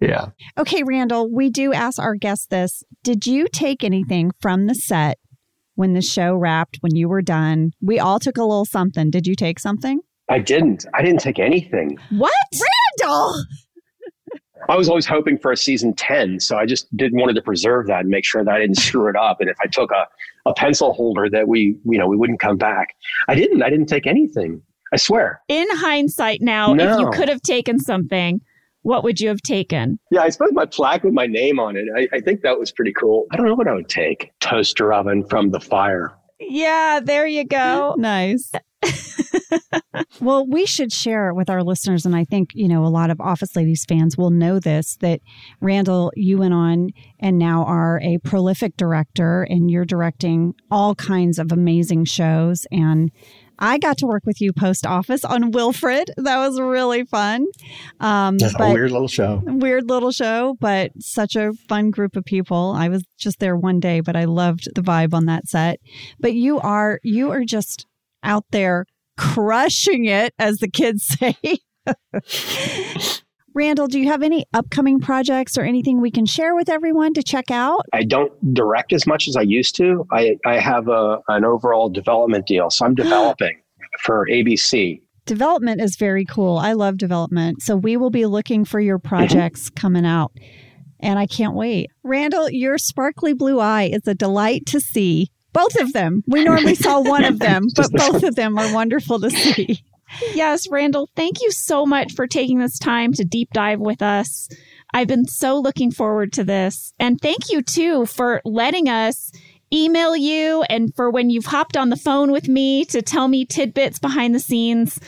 [0.00, 0.26] yeah.
[0.56, 2.84] Okay, Randall, we do ask our guests this.
[3.02, 5.18] Did you take anything from the set
[5.74, 7.72] when the show wrapped, when you were done?
[7.80, 9.10] We all took a little something.
[9.10, 10.00] Did you take something?
[10.30, 10.86] I didn't.
[10.94, 11.98] I didn't take anything.
[12.10, 12.32] What?
[13.00, 13.44] Randall!
[14.68, 17.86] I was always hoping for a season 10, so I just didn't wanted to preserve
[17.88, 19.40] that and make sure that I didn't screw it up.
[19.40, 20.06] And if I took a,
[20.48, 22.94] a pencil holder that we, you know, we wouldn't come back.
[23.28, 23.62] I didn't.
[23.62, 24.62] I didn't take anything.
[24.92, 25.42] I swear.
[25.48, 26.94] In hindsight now, No.
[26.94, 28.40] if you could have taken something,
[28.84, 29.98] what would you have taken?
[30.10, 31.86] Yeah, I suppose my plaque with my name on it.
[31.96, 33.26] I, I think that was pretty cool.
[33.32, 34.30] I don't know what I would take.
[34.40, 36.14] Toaster oven from the fire.
[36.38, 37.96] Yeah, there you go.
[38.04, 38.52] Nice.
[40.20, 42.04] well, we should share it with our listeners.
[42.04, 45.20] And I think, you know, a lot of Office Ladies fans will know this that
[45.62, 51.38] Randall, you went on and now are a prolific director and you're directing all kinds
[51.38, 52.66] of amazing shows.
[52.70, 53.10] And
[53.58, 56.10] I got to work with you post office on Wilfred.
[56.16, 57.46] That was really fun.
[58.00, 59.42] Um, That's a weird little show.
[59.44, 62.74] weird little show, but such a fun group of people.
[62.76, 65.80] I was just there one day, but I loved the vibe on that set.
[66.20, 67.86] But you are you are just
[68.22, 68.86] out there
[69.16, 71.36] crushing it, as the kids say.
[73.54, 77.22] Randall, do you have any upcoming projects or anything we can share with everyone to
[77.22, 77.86] check out?
[77.92, 80.04] I don't direct as much as I used to.
[80.10, 82.68] I, I have a, an overall development deal.
[82.70, 83.60] So I'm developing
[84.00, 85.00] for ABC.
[85.24, 86.58] Development is very cool.
[86.58, 87.62] I love development.
[87.62, 89.08] So we will be looking for your mm-hmm.
[89.08, 90.32] projects coming out.
[90.98, 91.90] And I can't wait.
[92.02, 95.30] Randall, your sparkly blue eye is a delight to see.
[95.52, 96.24] Both of them.
[96.26, 99.84] We normally saw one of them, but both of them are wonderful to see.
[100.34, 104.48] Yes, Randall, thank you so much for taking this time to deep dive with us.
[104.92, 106.94] I've been so looking forward to this.
[106.98, 109.32] And thank you too for letting us
[109.72, 113.44] email you and for when you've hopped on the phone with me to tell me
[113.44, 115.00] tidbits behind the scenes.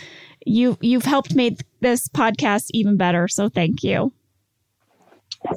[0.45, 3.29] You you've helped make this podcast even better.
[3.29, 4.13] So thank you.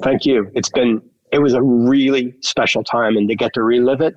[0.02, 0.50] Thank you.
[0.54, 4.14] It's been, it was a really special time and to get to relive it,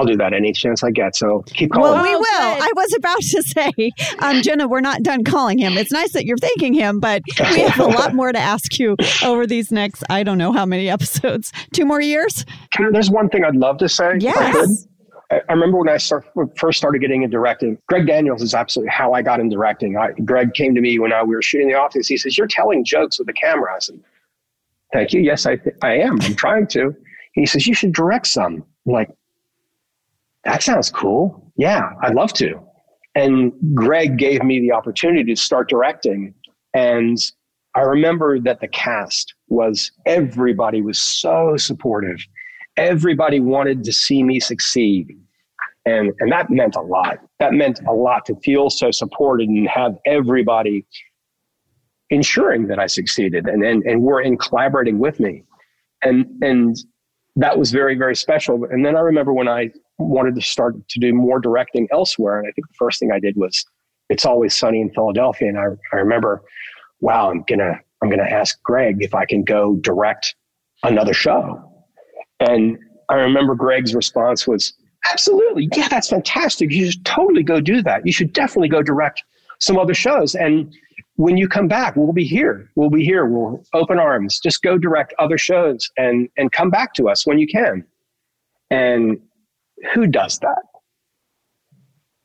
[0.00, 1.14] I'll do that any chance I get.
[1.14, 1.92] So keep calling.
[1.92, 2.24] Well, we will.
[2.24, 5.76] I was about to say, um, Jenna, we're not done calling him.
[5.76, 8.96] It's nice that you're thanking him, but we have a lot more to ask you
[9.22, 11.52] over these next, I don't know how many episodes.
[11.74, 12.46] Two more years?
[12.72, 14.06] Can there's one thing I'd love to say.
[14.06, 14.14] I.
[14.20, 14.86] Yes.
[15.30, 17.78] I I remember when I start, first started getting into directing.
[17.88, 19.96] Greg Daniels is absolutely how I got into directing.
[19.96, 22.08] I, Greg came to me when I, we were shooting the office.
[22.08, 24.00] He says, "You're telling jokes with the camera." I said,
[24.92, 25.20] "Thank you.
[25.20, 26.20] Yes, I th- I am.
[26.22, 26.96] I'm trying to."
[27.34, 29.10] He says, "You should direct some." I'm like,
[30.44, 31.52] that sounds cool.
[31.56, 32.60] Yeah, I'd love to.
[33.14, 36.34] And Greg gave me the opportunity to start directing,
[36.74, 37.18] and
[37.74, 42.18] I remember that the cast was everybody was so supportive
[42.80, 45.16] everybody wanted to see me succeed.
[45.86, 47.18] And, and that meant a lot.
[47.38, 50.86] That meant a lot to feel so supported and have everybody
[52.10, 55.44] ensuring that I succeeded and, and, and were in collaborating with me.
[56.02, 56.76] And, and
[57.36, 58.64] that was very, very special.
[58.64, 62.38] And then I remember when I wanted to start to do more directing elsewhere.
[62.38, 63.64] And I think the first thing I did was
[64.08, 65.48] It's Always Sunny in Philadelphia.
[65.48, 66.42] And I, I remember,
[67.00, 70.34] wow, I'm going to, I'm going to ask Greg if I can go direct
[70.82, 71.62] another show.
[72.40, 74.72] And I remember Greg's response was,
[75.10, 75.68] absolutely.
[75.74, 76.70] Yeah, that's fantastic.
[76.70, 78.06] You should totally go do that.
[78.06, 79.22] You should definitely go direct
[79.58, 80.34] some other shows.
[80.34, 80.74] And
[81.16, 82.70] when you come back, we'll be here.
[82.76, 83.26] We'll be here.
[83.26, 84.40] We'll open arms.
[84.40, 87.84] Just go direct other shows and, and come back to us when you can.
[88.70, 89.18] And
[89.94, 90.62] who does that?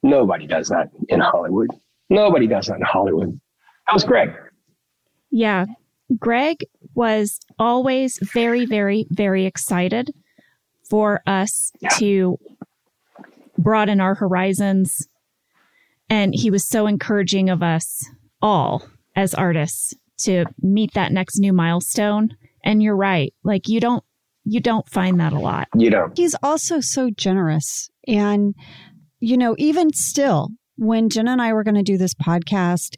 [0.03, 1.69] Nobody does that in Hollywood.
[2.09, 3.39] Nobody does that in Hollywood.
[3.85, 4.31] How's Greg?
[5.31, 5.65] Yeah.
[6.19, 6.57] Greg
[6.93, 10.11] was always very, very, very excited
[10.89, 11.89] for us Yeah.
[11.97, 12.37] to
[13.57, 15.07] broaden our horizons.
[16.09, 18.07] And he was so encouraging of us
[18.41, 22.29] all as artists to meet that next new milestone.
[22.63, 23.33] And you're right.
[23.43, 24.03] Like you don't
[24.45, 25.67] you don't find that a lot.
[25.75, 27.89] You know, He's also so generous.
[28.07, 28.53] And,
[29.19, 32.95] you know, even still, when Jenna and I were going to do this podcast,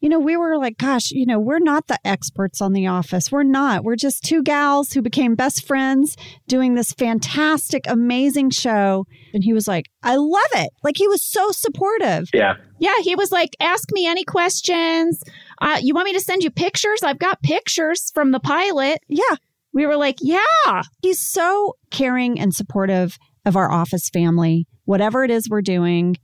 [0.00, 3.32] you know, we were like, gosh, you know, we're not the experts on The Office.
[3.32, 3.82] We're not.
[3.82, 9.06] We're just two gals who became best friends doing this fantastic, amazing show.
[9.32, 10.70] And he was like, I love it.
[10.84, 12.28] Like, he was so supportive.
[12.32, 12.54] yeah.
[12.78, 15.22] Yeah, he was like, ask me any questions.
[15.62, 17.02] Uh, you want me to send you pictures?
[17.02, 18.98] I've got pictures from the pilot.
[19.08, 19.36] Yeah.
[19.76, 20.82] We were like, yeah.
[21.02, 24.66] He's so caring and supportive of our office family.
[24.86, 26.16] Whatever it is we're doing,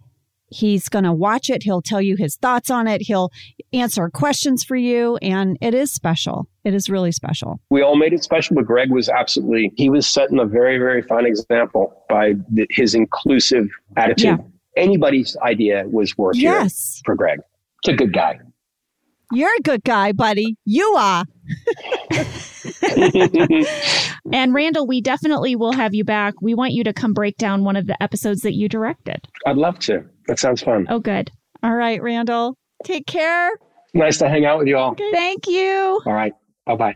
[0.53, 1.62] He's going to watch it.
[1.62, 3.01] He'll tell you his thoughts on it.
[3.03, 3.31] He'll
[3.73, 5.17] answer questions for you.
[5.23, 6.47] And it is special.
[6.65, 7.59] It is really special.
[7.71, 11.03] We all made it special, but Greg was absolutely, he was setting a very, very
[11.03, 14.25] fine example by the, his inclusive attitude.
[14.25, 14.37] Yeah.
[14.77, 17.01] Anybody's idea was worth Yes.
[17.05, 17.41] for Greg.
[17.83, 18.38] It's a good guy.
[19.33, 20.57] You're a good guy, buddy.
[20.67, 21.25] You are.
[24.33, 26.35] And Randall, we definitely will have you back.
[26.41, 29.27] We want you to come break down one of the episodes that you directed.
[29.47, 30.05] I'd love to.
[30.29, 30.87] That sounds fun.
[30.89, 31.31] Oh, good.
[31.63, 32.57] All right, Randall.
[32.85, 33.51] Take care.
[33.95, 34.95] Nice to hang out with you all.
[34.95, 36.01] Thank you.
[36.07, 36.33] All right.
[36.67, 36.95] Bye bye.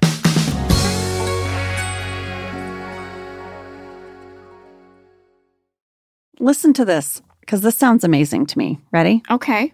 [6.38, 8.78] Listen to this because this sounds amazing to me.
[8.92, 9.22] Ready?
[9.30, 9.72] Okay.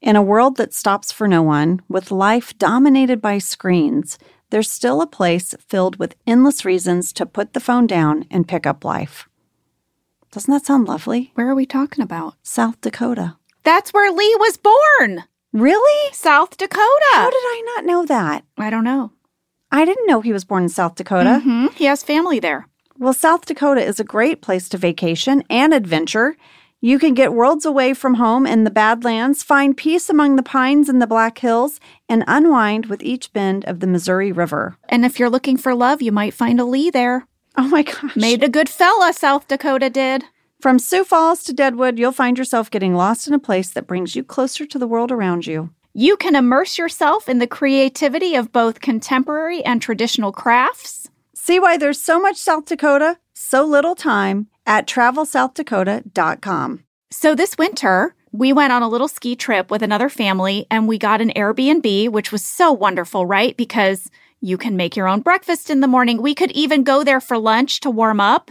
[0.00, 4.18] In a world that stops for no one, with life dominated by screens,
[4.50, 8.66] there's still a place filled with endless reasons to put the phone down and pick
[8.66, 9.28] up life.
[10.30, 11.30] Doesn't that sound lovely?
[11.34, 12.34] Where are we talking about?
[12.42, 13.36] South Dakota.
[13.64, 15.24] That's where Lee was born.
[15.52, 16.12] Really?
[16.12, 17.04] South Dakota.
[17.14, 18.44] How did I not know that?
[18.58, 19.12] I don't know.
[19.72, 21.40] I didn't know he was born in South Dakota.
[21.42, 22.68] hmm He has family there.
[22.98, 26.36] Well, South Dakota is a great place to vacation and adventure.
[26.82, 30.90] You can get worlds away from home in the Badlands, find peace among the pines
[30.90, 34.76] in the Black Hills, and unwind with each bend of the Missouri River.
[34.90, 37.26] And if you're looking for love, you might find a Lee there.
[37.56, 38.14] Oh my gosh.
[38.14, 40.24] Made a good fella, South Dakota did.
[40.60, 44.14] From Sioux Falls to Deadwood, you'll find yourself getting lost in a place that brings
[44.14, 45.70] you closer to the world around you.
[45.94, 51.08] You can immerse yourself in the creativity of both contemporary and traditional crafts.
[51.34, 56.84] See why there's so much South Dakota, so little time at travelsouthdakota.com.
[57.10, 60.98] So this winter, we went on a little ski trip with another family and we
[60.98, 63.56] got an Airbnb, which was so wonderful, right?
[63.56, 66.20] Because you can make your own breakfast in the morning.
[66.20, 68.50] We could even go there for lunch to warm up.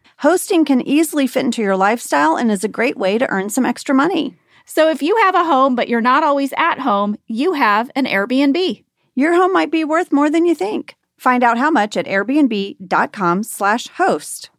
[0.21, 3.65] Hosting can easily fit into your lifestyle and is a great way to earn some
[3.65, 4.37] extra money.
[4.67, 8.05] So if you have a home, but you're not always at home, you have an
[8.05, 8.83] Airbnb.
[9.15, 10.93] Your home might be worth more than you think.
[11.17, 14.51] Find out how much at airbnb.com slash host.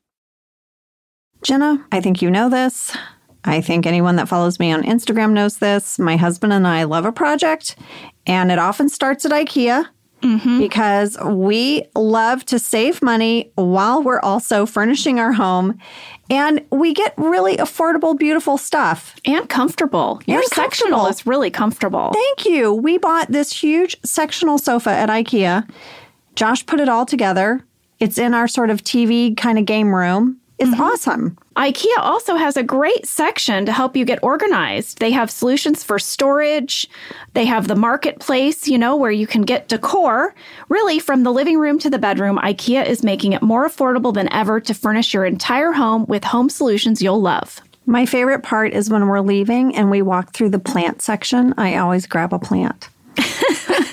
[1.45, 2.97] Jenna, I think you know this.
[3.45, 5.97] I think anyone that follows me on Instagram knows this.
[5.97, 7.77] My husband and I love a project,
[8.27, 9.87] and it often starts at IKEA
[10.23, 10.59] Mm-hmm.
[10.61, 15.79] because we love to save money while we're also furnishing our home.
[16.31, 19.15] And we get really affordable, beautiful stuff.
[19.27, 20.23] And comfortable.
[20.27, 21.07] Your And sectional comfortable.
[21.21, 22.13] is really comfortable.
[22.15, 22.73] Thank you.
[22.73, 25.69] We bought this huge sectional sofa at IKEA.
[26.37, 27.65] Josh put it all together.
[27.99, 30.39] It's in our sort of TV kind of game room.
[30.63, 30.81] It's mm-hmm.
[30.81, 31.39] awesome.
[31.57, 35.01] IKEA also has a great section to help you get organized.
[35.01, 36.89] They have solutions for storage.
[37.35, 40.37] They have the marketplace, you know, where you can get decor.
[40.69, 44.33] Really, from the living room to the bedroom, IKEA is making it more affordable than
[44.33, 47.61] ever to furnish your entire home with home solutions you'll love.
[47.85, 51.55] My favorite part is when we're leaving and we walk through the plant section.
[51.57, 52.89] I always grab a plant.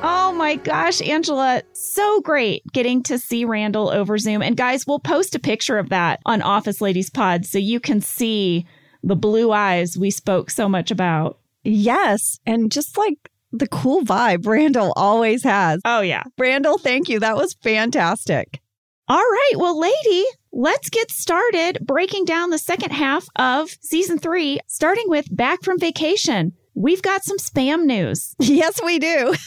[0.00, 4.42] Oh my gosh, Angela, so great getting to see Randall over Zoom.
[4.42, 8.00] And guys, we'll post a picture of that on Office Ladies Pod so you can
[8.00, 8.66] see
[9.02, 11.38] the blue eyes we spoke so much about.
[11.64, 12.38] Yes.
[12.46, 15.80] And just like the cool vibe Randall always has.
[15.84, 16.24] Oh, yeah.
[16.38, 17.20] Randall, thank you.
[17.20, 18.60] That was fantastic.
[19.08, 19.52] All right.
[19.56, 25.34] Well, lady, let's get started breaking down the second half of season three, starting with
[25.34, 26.52] Back from Vacation.
[26.74, 28.34] We've got some spam news.
[28.40, 29.34] Yes, we do.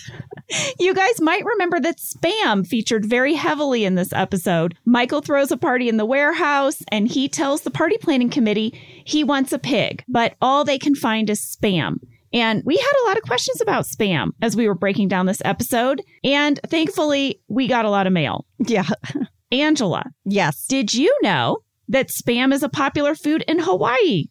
[0.79, 4.75] You guys might remember that spam featured very heavily in this episode.
[4.83, 9.23] Michael throws a party in the warehouse and he tells the party planning committee he
[9.23, 11.99] wants a pig, but all they can find is spam.
[12.33, 15.41] And we had a lot of questions about spam as we were breaking down this
[15.43, 16.01] episode.
[16.23, 18.45] And thankfully, we got a lot of mail.
[18.59, 18.87] Yeah.
[19.51, 20.65] Angela, Yes.
[20.67, 21.57] did you know
[21.89, 24.25] that spam is a popular food in Hawaii?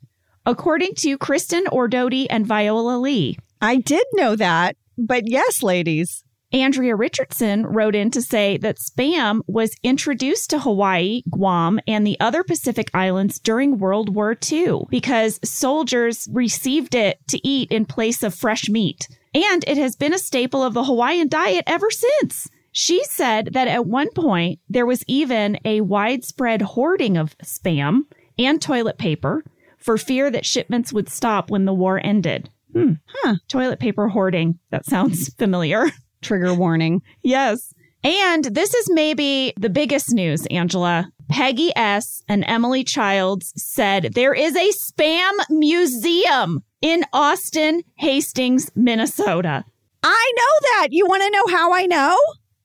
[0.46, 3.36] According to Kristen Ordoti and Viola Lee.
[3.60, 4.76] I did know that.
[4.96, 6.24] But yes, ladies.
[6.52, 12.18] Andrea Richardson wrote in to say that spam was introduced to Hawaii, Guam, and the
[12.18, 18.22] other Pacific islands during World War II because soldiers received it to eat in place
[18.24, 19.06] of fresh meat.
[19.32, 22.48] And it has been a staple of the Hawaiian diet ever since.
[22.72, 28.02] She said that at one point there was even a widespread hoarding of spam
[28.38, 29.44] and toilet paper
[29.78, 32.50] for fear that shipments would stop when the war ended.
[32.72, 32.94] Hmm.
[33.06, 33.36] Huh.
[33.48, 34.58] Toilet paper hoarding.
[34.70, 35.86] That sounds familiar.
[36.22, 37.02] Trigger warning.
[37.22, 37.74] Yes.
[38.02, 41.10] And this is maybe the biggest news, Angela.
[41.30, 42.22] Peggy S.
[42.28, 49.64] and Emily Childs said there is a spam museum in Austin, Hastings, Minnesota.
[50.02, 50.88] I know that.
[50.90, 52.18] You want to know how I know?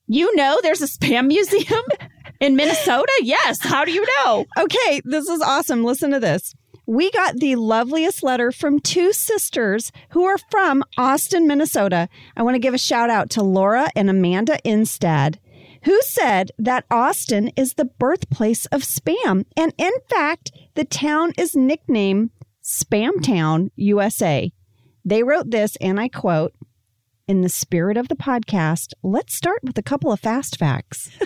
[0.08, 1.82] You know there's a spam museum
[2.40, 3.12] in Minnesota?
[3.22, 3.62] Yes.
[3.62, 4.46] How do you know?
[4.58, 5.84] Okay, this is awesome.
[5.84, 6.54] Listen to this.
[6.88, 12.08] We got the loveliest letter from two sisters who are from Austin, Minnesota.
[12.36, 15.40] I want to give a shout out to Laura and Amanda Instead,
[15.82, 19.46] who said that Austin is the birthplace of spam.
[19.56, 22.30] And in fact, the town is nicknamed
[22.62, 24.52] Spamtown, USA.
[25.04, 26.52] They wrote this, and I quote,
[27.26, 31.10] in the spirit of the podcast, let's start with a couple of fast facts.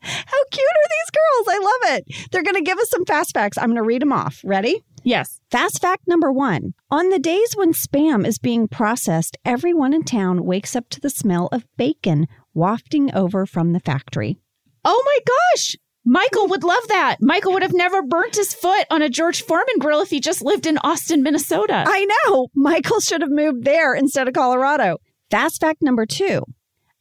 [0.00, 1.48] How cute are these girls?
[1.48, 2.30] I love it.
[2.30, 3.58] They're going to give us some fast facts.
[3.58, 4.40] I'm going to read them off.
[4.44, 4.84] Ready?
[5.08, 5.40] Yes.
[5.50, 10.44] Fast fact number one On the days when spam is being processed, everyone in town
[10.44, 14.36] wakes up to the smell of bacon wafting over from the factory.
[14.84, 15.76] Oh my gosh.
[16.04, 17.16] Michael would love that.
[17.22, 20.44] Michael would have never burnt his foot on a George Foreman grill if he just
[20.44, 21.84] lived in Austin, Minnesota.
[21.86, 22.48] I know.
[22.54, 24.98] Michael should have moved there instead of Colorado.
[25.30, 26.42] Fast fact number two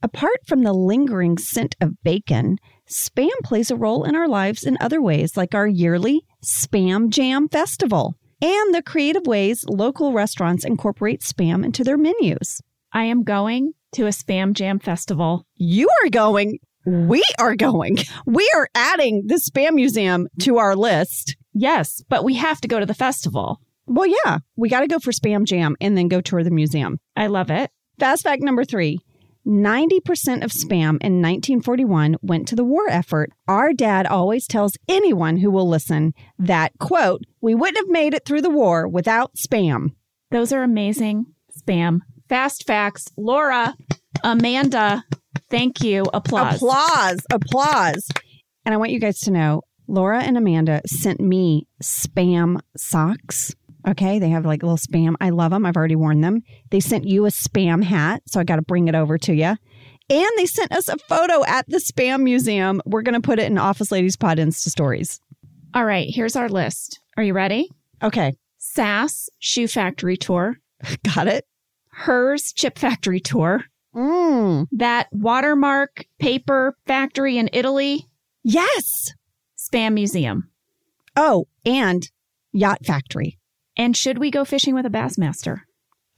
[0.02, 2.58] Apart from the lingering scent of bacon,
[2.90, 7.50] spam plays a role in our lives in other ways, like our yearly Spam Jam
[7.50, 12.62] Festival and the creative ways local restaurants incorporate spam into their menus.
[12.94, 15.46] I am going to a Spam Jam Festival.
[15.56, 16.60] You are going.
[16.86, 17.98] We are going.
[18.26, 21.36] We are adding the Spam Museum to our list.
[21.54, 23.60] Yes, but we have to go to the festival.
[23.88, 27.00] Well, yeah, we got to go for Spam Jam and then go tour the museum.
[27.16, 27.72] I love it.
[28.00, 29.00] Fast fact number three
[29.48, 33.32] 90% of spam in 1941 went to the war effort.
[33.48, 38.26] Our dad always tells anyone who will listen that, quote, we wouldn't have made it
[38.26, 39.94] through the war without spam.
[40.32, 41.28] Those are amazing.
[41.58, 42.02] Spam.
[42.28, 43.08] Fast facts.
[43.16, 43.74] Laura,
[44.24, 45.06] Amanda,
[45.50, 46.04] thank you.
[46.14, 46.58] Applause.
[46.58, 47.26] Applause.
[47.32, 48.10] Applause.
[48.66, 53.56] And I want you guys to know Laura and Amanda sent me spam socks.
[53.88, 55.16] Okay, they have like little spam.
[55.22, 55.66] I love them.
[55.66, 56.42] I've already worn them.
[56.72, 59.56] They sent you a spam hat, so I got to bring it over to you.
[60.10, 62.82] And they sent us a photo at the Spam Museum.
[62.86, 65.20] We're going to put it in Office Ladies Pod Insta Stories.
[65.74, 67.00] All right, here's our list.
[67.18, 67.70] Are you ready?
[68.02, 70.58] Okay, SAS Shoe Factory Tour,
[71.16, 71.46] got it.
[71.92, 73.64] Herr's Chip Factory Tour,
[73.96, 74.68] Mm.
[74.74, 78.06] that watermark paper factory in Italy,
[78.44, 79.12] Yes.
[79.58, 80.50] Spam Museum.
[81.16, 82.10] Oh, and
[82.54, 83.40] Yacht Factory.
[83.78, 85.62] And should we go fishing with a Bassmaster?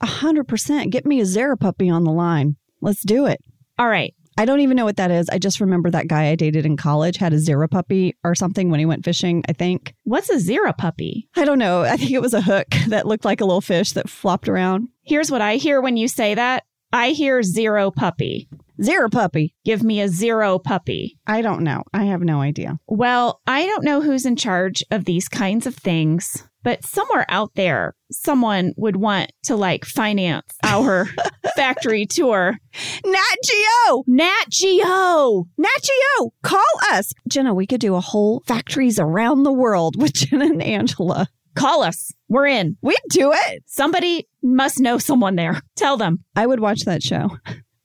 [0.02, 0.92] A hundred percent.
[0.92, 2.56] Get me a Zara puppy on the line.
[2.82, 3.40] Let's do it.
[3.78, 4.14] All right.
[4.38, 5.28] I don't even know what that is.
[5.30, 8.70] I just remember that guy I dated in college had a Zara puppy or something
[8.70, 9.94] when he went fishing, I think.
[10.06, 11.28] What's a Zira puppy?
[11.36, 11.82] I don't know.
[11.82, 14.88] I think it was a hook that looked like a little fish that flopped around.
[15.02, 18.48] Here's what I hear when you say that I hear zero puppy.
[18.82, 19.54] Zero puppy.
[19.66, 21.20] Give me a zero puppy.
[21.28, 21.84] I don't know.
[21.94, 22.80] I have no idea.
[22.88, 27.52] Well, I don't know who's in charge of these kinds of things, but somewhere out
[27.56, 31.08] there, someone would want to like finance our
[31.56, 32.58] factory tour.
[33.06, 34.04] Nat Geo!
[34.08, 35.46] Nat Geo!
[35.58, 36.32] Nat Geo!
[36.44, 37.14] Call us!
[37.28, 41.28] Jenna, we could do a whole factories around the world with Jenna and Angela.
[41.56, 42.12] Call us.
[42.30, 42.78] We're in.
[42.82, 43.64] We'd do it.
[43.66, 45.62] Somebody must know someone there.
[45.76, 46.24] Tell them.
[46.36, 47.32] I would watch that show.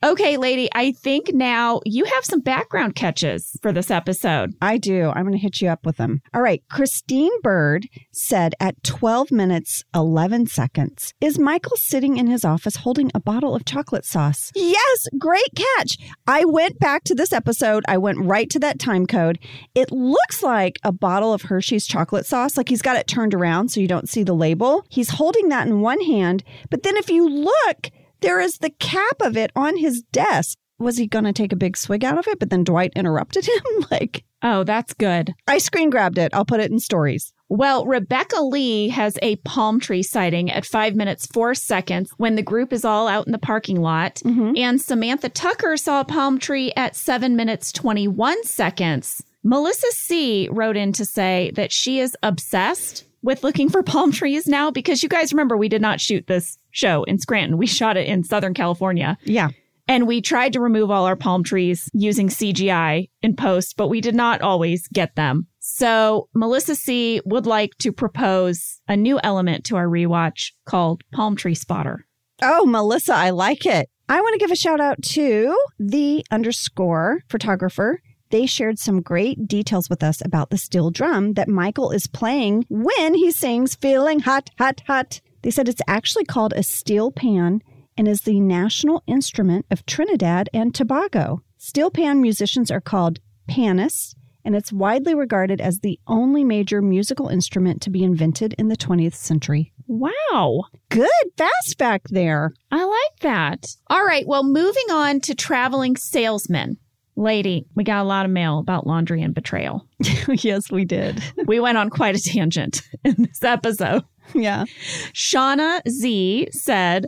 [0.04, 4.52] Okay, lady, I think now you have some background catches for this episode.
[4.60, 5.08] I do.
[5.08, 6.20] I'm going to hit you up with them.
[6.34, 6.62] All right.
[6.68, 13.10] Christine Bird said at 12 minutes, 11 seconds, is Michael sitting in his office holding
[13.14, 14.52] a bottle of chocolate sauce?
[14.54, 15.06] Yes.
[15.16, 15.96] Great catch.
[16.26, 17.82] I went back to this episode.
[17.88, 19.38] I went right to that time code.
[19.74, 22.58] It looks like a bottle of Hershey's chocolate sauce.
[22.58, 24.84] Like he's got it turned around so you don't see the label.
[24.90, 26.44] He's holding that in one hand.
[26.68, 27.90] But then if you look,
[28.24, 30.58] there is the cap of it on his desk.
[30.78, 32.40] Was he going to take a big swig out of it?
[32.40, 33.86] But then Dwight interrupted him.
[33.90, 35.32] like, Oh, that's good.
[35.46, 36.34] I screen grabbed it.
[36.34, 37.32] I'll put it in stories.
[37.48, 42.42] Well, Rebecca Lee has a palm tree sighting at five minutes, four seconds when the
[42.42, 44.16] group is all out in the parking lot.
[44.24, 44.58] Mhm.
[44.58, 49.22] And Samantha Tucker saw a palm tree at seven minutes, 21 seconds.
[49.44, 54.46] Melissa C wrote in to say that she is obsessed with looking for palm trees
[54.46, 57.56] now because you guys remember we did not shoot this show in Scranton.
[57.56, 59.16] We shot it in Southern California.
[59.24, 59.48] Yeah.
[59.86, 64.00] And we tried to remove all our palm trees using CGI in post, but we
[64.00, 65.46] did not always get them.
[65.60, 71.36] So Melissa C would like to propose a new element to our rewatch called Palm
[71.36, 72.06] Tree Spotter.
[72.42, 73.88] Oh, Melissa, I like it.
[74.08, 78.00] I want to give a shout out to the underscore photographer.
[78.30, 82.66] They shared some great details with us about the steel drum that Michael is playing
[82.68, 85.20] when he sings Feeling Hot, Hot, Hot.
[85.44, 87.60] They said it's actually called a steel pan
[87.98, 91.42] and is the national instrument of Trinidad and Tobago.
[91.58, 97.28] Steel pan musicians are called panists, and it's widely regarded as the only major musical
[97.28, 99.70] instrument to be invented in the 20th century.
[99.86, 100.62] Wow.
[100.88, 102.54] Good fast fact there.
[102.70, 103.66] I like that.
[103.88, 104.26] All right.
[104.26, 106.78] Well, moving on to traveling salesmen.
[107.16, 109.86] Lady, we got a lot of mail about laundry and betrayal.
[110.28, 111.22] yes, we did.
[111.46, 114.02] We went on quite a tangent in this episode.
[114.34, 114.64] Yeah.
[115.12, 117.06] Shauna Z said,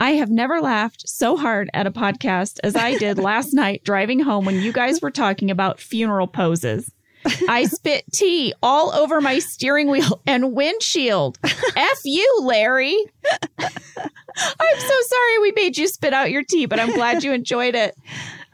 [0.00, 4.20] I have never laughed so hard at a podcast as I did last night driving
[4.20, 6.90] home when you guys were talking about funeral poses.
[7.48, 11.38] I spit tea all over my steering wheel and windshield.
[11.44, 12.96] F you, Larry.
[13.58, 17.74] I'm so sorry we made you spit out your tea, but I'm glad you enjoyed
[17.74, 17.96] it.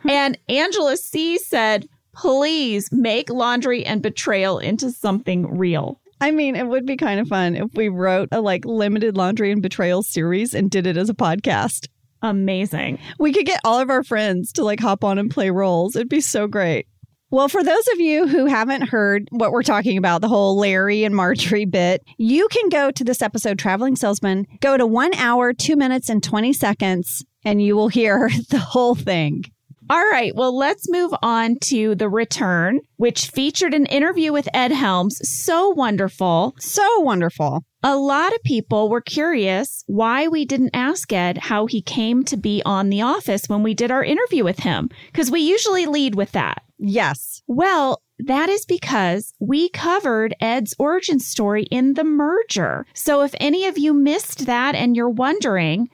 [0.09, 6.00] And Angela C said, please make laundry and betrayal into something real.
[6.20, 9.50] I mean, it would be kind of fun if we wrote a like limited laundry
[9.50, 11.88] and betrayal series and did it as a podcast.
[12.22, 12.98] Amazing.
[13.18, 15.96] We could get all of our friends to like hop on and play roles.
[15.96, 16.86] It'd be so great.
[17.30, 21.02] Well, for those of you who haven't heard what we're talking about, the whole Larry
[21.02, 25.52] and Marjorie bit, you can go to this episode, Traveling Salesman, go to one hour,
[25.52, 29.44] two minutes, and 20 seconds, and you will hear the whole thing.
[29.91, 30.35] All right.
[30.35, 35.20] Well, let's move on to The Return, which featured an interview with Ed Helms.
[35.28, 36.55] So wonderful.
[36.59, 37.64] So wonderful.
[37.82, 42.37] A lot of people were curious why we didn't ask Ed how he came to
[42.39, 46.14] be on The Office when we did our interview with him, because we usually lead
[46.14, 46.62] with that.
[46.78, 47.43] Yes.
[47.47, 52.87] Well, that is because we covered Ed's origin story in the merger.
[52.95, 55.89] So if any of you missed that and you're wondering,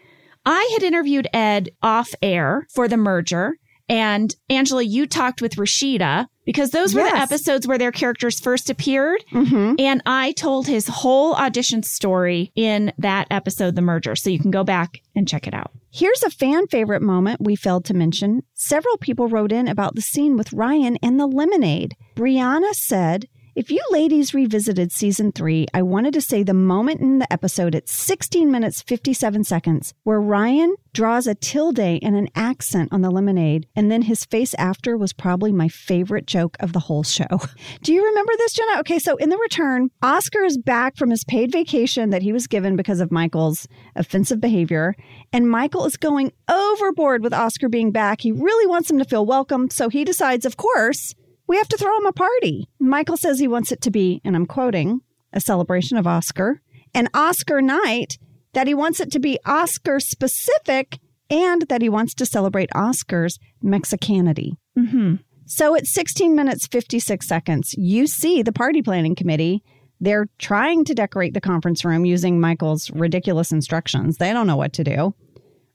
[0.46, 3.56] I had interviewed Ed off air for the merger.
[3.90, 8.70] And Angela, you talked with Rashida because those were the episodes where their characters first
[8.70, 9.24] appeared.
[9.32, 9.74] Mm-hmm.
[9.80, 14.14] And I told his whole audition story in that episode, The Merger.
[14.14, 15.72] So you can go back and check it out.
[15.90, 18.44] Here's a fan favorite moment we failed to mention.
[18.54, 21.96] Several people wrote in about the scene with Ryan and the lemonade.
[22.14, 23.26] Brianna said,
[23.56, 27.74] if you ladies revisited season three, I wanted to say the moment in the episode
[27.74, 33.10] at 16 minutes 57 seconds where Ryan draws a tilde and an accent on the
[33.10, 37.26] lemonade, and then his face after was probably my favorite joke of the whole show.
[37.82, 38.80] Do you remember this, Jenna?
[38.80, 42.46] Okay, so in the return, Oscar is back from his paid vacation that he was
[42.46, 44.94] given because of Michael's offensive behavior,
[45.32, 48.20] and Michael is going overboard with Oscar being back.
[48.20, 51.14] He really wants him to feel welcome, so he decides, of course,
[51.50, 52.68] we have to throw him a party.
[52.78, 55.00] Michael says he wants it to be, and I'm quoting,
[55.32, 56.62] a celebration of Oscar,
[56.94, 58.18] an Oscar night,
[58.52, 63.36] that he wants it to be Oscar specific, and that he wants to celebrate Oscar's
[63.64, 64.52] Mexicanity.
[64.78, 65.16] Mm-hmm.
[65.46, 69.64] So at 16 minutes 56 seconds, you see the party planning committee.
[69.98, 74.18] They're trying to decorate the conference room using Michael's ridiculous instructions.
[74.18, 75.16] They don't know what to do.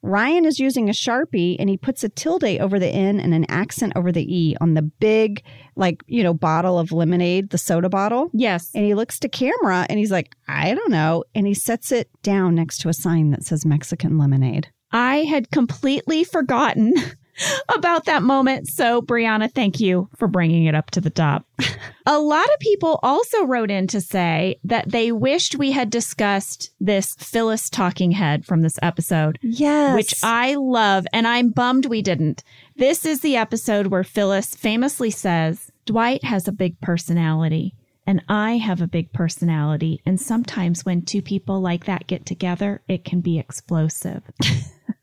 [0.06, 3.46] Ryan is using a Sharpie and he puts a tilde over the N and an
[3.50, 5.44] accent over the E on the big,
[5.76, 8.30] like, you know, bottle of lemonade, the soda bottle.
[8.32, 8.70] Yes.
[8.76, 11.24] And he looks to camera and he's like, I don't know.
[11.34, 14.70] And he sets it down next to a sign that says Mexican lemonade.
[14.92, 16.94] I had completely forgotten
[17.76, 18.68] about that moment.
[18.68, 21.46] So, Brianna, thank you for bringing it up to the top.
[22.06, 26.72] A lot of people also wrote in to say that they wished we had discussed
[26.80, 29.96] this Phyllis talking head from this episode, Yes.
[29.96, 32.44] which I love, and I'm bummed we didn't.
[32.76, 37.74] This is the episode where Phyllis famously says, Dwight has a big personality.
[38.08, 40.00] And I have a big personality.
[40.06, 44.22] And sometimes when two people like that get together, it can be explosive.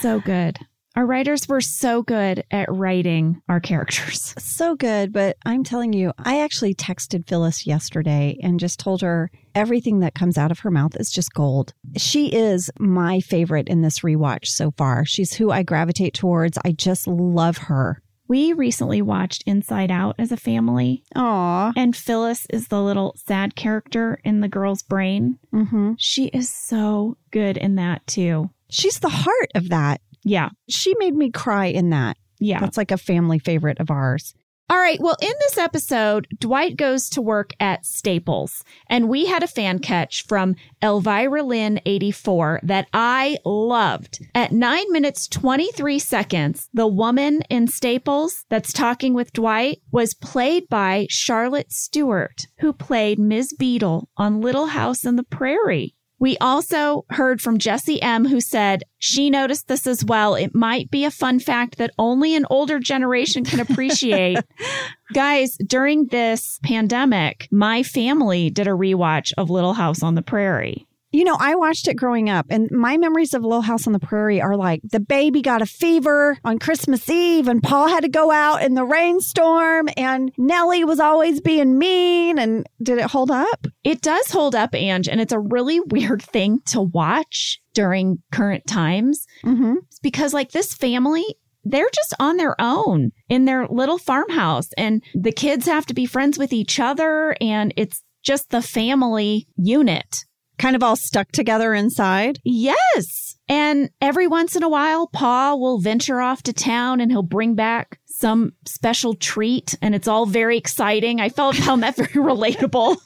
[0.00, 0.58] so good.
[0.96, 4.34] Our writers were so good at writing our characters.
[4.38, 5.12] so good.
[5.12, 10.14] But I'm telling you, I actually texted Phyllis yesterday and just told her everything that
[10.16, 11.74] comes out of her mouth is just gold.
[11.96, 15.04] She is my favorite in this rewatch so far.
[15.04, 16.58] She's who I gravitate towards.
[16.64, 18.02] I just love her.
[18.26, 21.72] We recently watched Inside Out as a family, Aw.
[21.76, 25.40] and Phyllis is the little sad character in the girl's brain.
[25.52, 25.94] Mm-hmm.
[25.98, 28.50] She is so good in that too.
[28.70, 30.00] She's the heart of that.
[30.24, 30.50] Yeah.
[30.68, 32.16] She made me cry in that.
[32.38, 32.60] Yeah.
[32.60, 34.34] That's like a family favorite of ours.
[34.70, 35.00] All right.
[35.00, 39.80] Well, in this episode, Dwight goes to work at Staples, and we had a fan
[39.80, 44.24] catch from Elvira Lynn 84 that I loved.
[44.32, 50.68] At nine minutes, 23 seconds, the woman in Staples that's talking with Dwight was played
[50.68, 53.52] by Charlotte Stewart, who played Ms.
[53.58, 55.96] Beadle on Little House on the Prairie.
[56.20, 60.34] We also heard from Jessie M, who said she noticed this as well.
[60.34, 64.38] It might be a fun fact that only an older generation can appreciate.
[65.14, 70.86] Guys, during this pandemic, my family did a rewatch of Little House on the Prairie.
[71.12, 73.98] You know, I watched it growing up, and my memories of Little House on the
[73.98, 78.08] Prairie are like the baby got a fever on Christmas Eve, and Paul had to
[78.08, 82.38] go out in the rainstorm, and Nellie was always being mean.
[82.38, 83.66] And did it hold up?
[83.82, 88.66] It does hold up, Ange, and it's a really weird thing to watch during current
[88.66, 89.74] times Mm-hmm.
[90.02, 91.24] because, like, this family,
[91.64, 96.06] they're just on their own in their little farmhouse, and the kids have to be
[96.06, 100.24] friends with each other, and it's just the family unit.
[100.60, 102.38] Kind of all stuck together inside.
[102.44, 103.38] Yes.
[103.48, 107.54] And every once in a while, Pa will venture off to town and he'll bring
[107.54, 111.18] back some special treat and it's all very exciting.
[111.18, 112.98] I felt found that very relatable.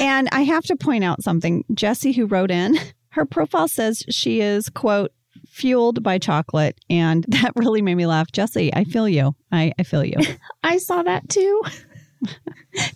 [0.00, 1.64] And I have to point out something.
[1.74, 2.78] Jessie, who wrote in,
[3.08, 5.10] her profile says she is, quote,
[5.48, 6.78] fueled by chocolate.
[6.88, 8.30] And that really made me laugh.
[8.30, 9.34] Jesse, I feel you.
[9.50, 10.18] I, I feel you.
[10.62, 11.62] I saw that too.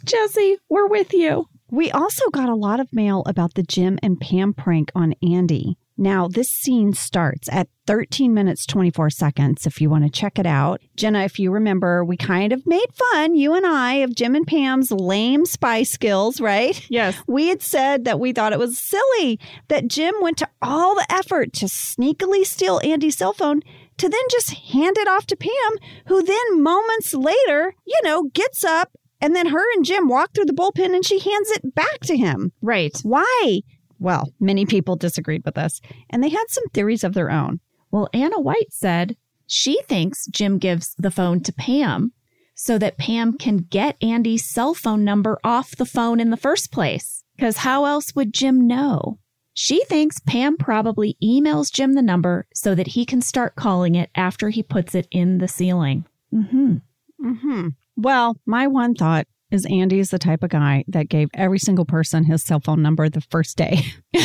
[0.04, 1.48] Jesse, we're with you.
[1.70, 5.78] We also got a lot of mail about the Jim and Pam prank on Andy.
[5.96, 10.46] Now, this scene starts at 13 minutes 24 seconds if you want to check it
[10.46, 10.80] out.
[10.96, 14.46] Jenna, if you remember, we kind of made fun, you and I, of Jim and
[14.46, 16.84] Pam's lame spy skills, right?
[16.90, 17.16] Yes.
[17.28, 21.06] We had said that we thought it was silly that Jim went to all the
[21.08, 23.60] effort to sneakily steal Andy's cell phone
[23.98, 28.64] to then just hand it off to Pam, who then moments later, you know, gets
[28.64, 28.90] up
[29.20, 32.16] and then her and Jim walk through the bullpen and she hands it back to
[32.16, 32.52] him.
[32.62, 32.96] Right.
[33.02, 33.60] Why?
[33.98, 37.60] Well, many people disagreed with us, and they had some theories of their own.
[37.90, 39.16] Well, Anna White said
[39.46, 42.12] she thinks Jim gives the phone to Pam
[42.54, 46.70] so that Pam can get Andy's cell phone number off the phone in the first
[46.70, 47.24] place.
[47.36, 49.18] Because how else would Jim know?
[49.54, 54.10] She thinks Pam probably emails Jim the number so that he can start calling it
[54.14, 56.04] after he puts it in the ceiling.
[56.30, 56.76] hmm
[57.22, 57.68] Mm-hmm.
[58.00, 61.84] Well, my one thought is Andy is the type of guy that gave every single
[61.84, 63.84] person his cell phone number the first day.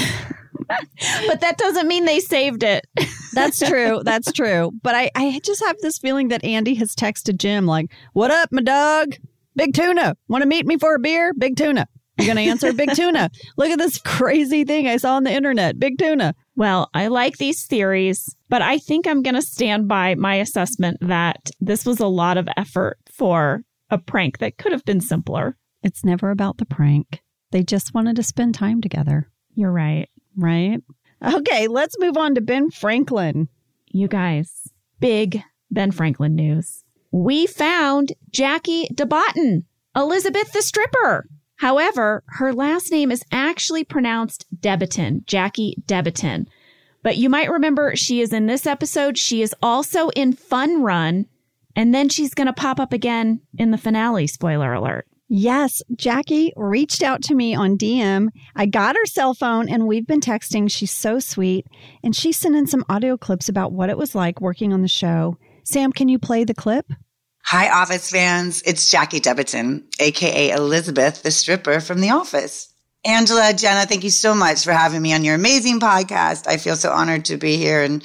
[1.28, 2.88] But that doesn't mean they saved it.
[3.34, 4.02] That's true.
[4.04, 4.72] That's true.
[4.82, 8.52] But I, I just have this feeling that Andy has texted Jim like, What up,
[8.52, 9.16] my dog?
[9.56, 10.16] Big tuna.
[10.28, 11.34] Want to meet me for a beer?
[11.34, 11.88] Big tuna.
[12.18, 13.30] You're going to answer big tuna?
[13.58, 15.78] Look at this crazy thing I saw on the internet.
[15.78, 16.34] Big tuna.
[16.56, 20.98] Well, I like these theories, but I think I'm going to stand by my assessment
[21.02, 25.58] that this was a lot of effort for a prank that could have been simpler.
[25.84, 27.22] It's never about the prank.
[27.52, 30.10] They just wanted to spend time together, You're right.
[30.36, 30.82] right?
[31.24, 33.48] Okay, let's move on to Ben Franklin.
[33.88, 35.42] You guys, big
[35.72, 36.84] Ben Franklin news.
[37.12, 39.64] We found Jackie DeBotton,
[39.96, 41.28] Elizabeth the stripper.
[41.58, 46.48] However, her last name is actually pronounced Debiton, Jackie Debiton.
[47.02, 49.18] But you might remember she is in this episode.
[49.18, 51.28] She is also in Fun Run,
[51.76, 54.28] and then she's going to pop up again in the finale.
[54.28, 55.08] Spoiler alert.
[55.28, 58.28] Yes, Jackie reached out to me on DM.
[58.56, 60.70] I got her cell phone and we've been texting.
[60.70, 61.66] She's so sweet.
[62.04, 64.88] And she sent in some audio clips about what it was like working on the
[64.88, 65.38] show.
[65.64, 66.86] Sam, can you play the clip?
[67.46, 68.62] Hi, Office fans.
[68.66, 72.72] It's Jackie Debiton, aka Elizabeth, the stripper from The Office.
[73.04, 76.48] Angela, Jenna, thank you so much for having me on your amazing podcast.
[76.48, 78.04] I feel so honored to be here and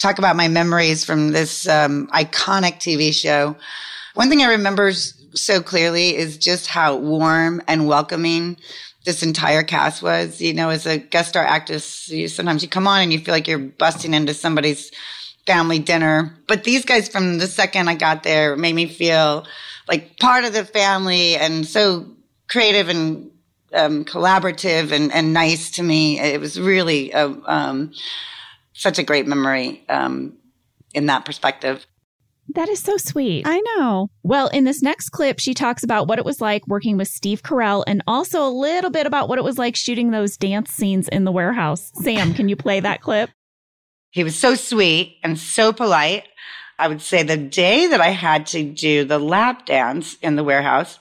[0.00, 3.54] talk about my memories from this um, iconic TV show.
[4.14, 8.56] One thing I remember so clearly is just how warm and welcoming
[9.04, 10.40] this entire cast was.
[10.40, 13.34] You know, as a guest star actress, you, sometimes you come on and you feel
[13.34, 14.90] like you're busting into somebody's
[15.46, 16.34] family dinner.
[16.48, 19.46] But these guys from the second I got there made me feel
[19.86, 22.06] like part of the family and so
[22.48, 23.30] creative and
[23.72, 26.18] um, collaborative and, and nice to me.
[26.18, 27.92] It was really a, um,
[28.80, 30.36] such a great memory um,
[30.94, 31.86] in that perspective.
[32.54, 33.46] That is so sweet.
[33.46, 34.08] I know.
[34.24, 37.42] Well, in this next clip, she talks about what it was like working with Steve
[37.42, 41.08] Carell and also a little bit about what it was like shooting those dance scenes
[41.08, 41.92] in the warehouse.
[41.94, 43.30] Sam, can you play that clip?
[44.10, 46.24] He was so sweet and so polite.
[46.78, 50.42] I would say the day that I had to do the lap dance in the
[50.42, 50.98] warehouse,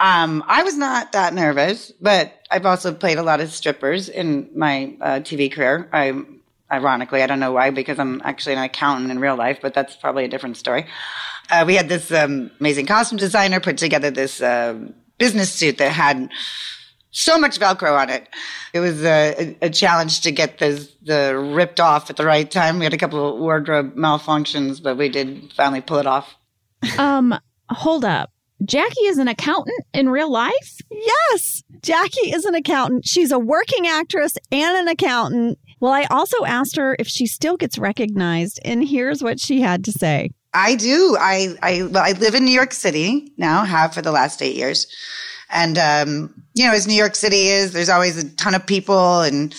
[0.00, 4.48] um, I was not that nervous, but I've also played a lot of strippers in
[4.56, 5.88] my uh, TV career.
[5.92, 6.24] I,
[6.70, 9.96] ironically, I don't know why, because I'm actually an accountant in real life, but that's
[9.96, 10.86] probably a different story.
[11.50, 15.92] uh, we had this um, amazing costume designer put together this um, business suit that
[15.92, 16.30] had
[17.10, 18.28] so much Velcro on it.
[18.72, 22.78] It was a, a, challenge to get the the ripped off at the right time.
[22.78, 26.36] We had a couple of wardrobe malfunctions, but we did finally pull it off.
[26.98, 27.34] Um,
[27.68, 28.30] hold up.
[28.64, 30.80] Jackie is an accountant in real life?
[30.90, 31.62] Yes.
[31.82, 33.06] Jackie is an accountant.
[33.06, 35.58] She's a working actress and an accountant.
[35.80, 39.84] Well, I also asked her if she still gets recognized, and here's what she had
[39.86, 40.30] to say.
[40.52, 41.16] I do.
[41.18, 44.56] I, I, well, I live in New York City now, have for the last eight
[44.56, 44.86] years.
[45.50, 49.20] And, um, you know, as New York City is, there's always a ton of people
[49.20, 49.54] and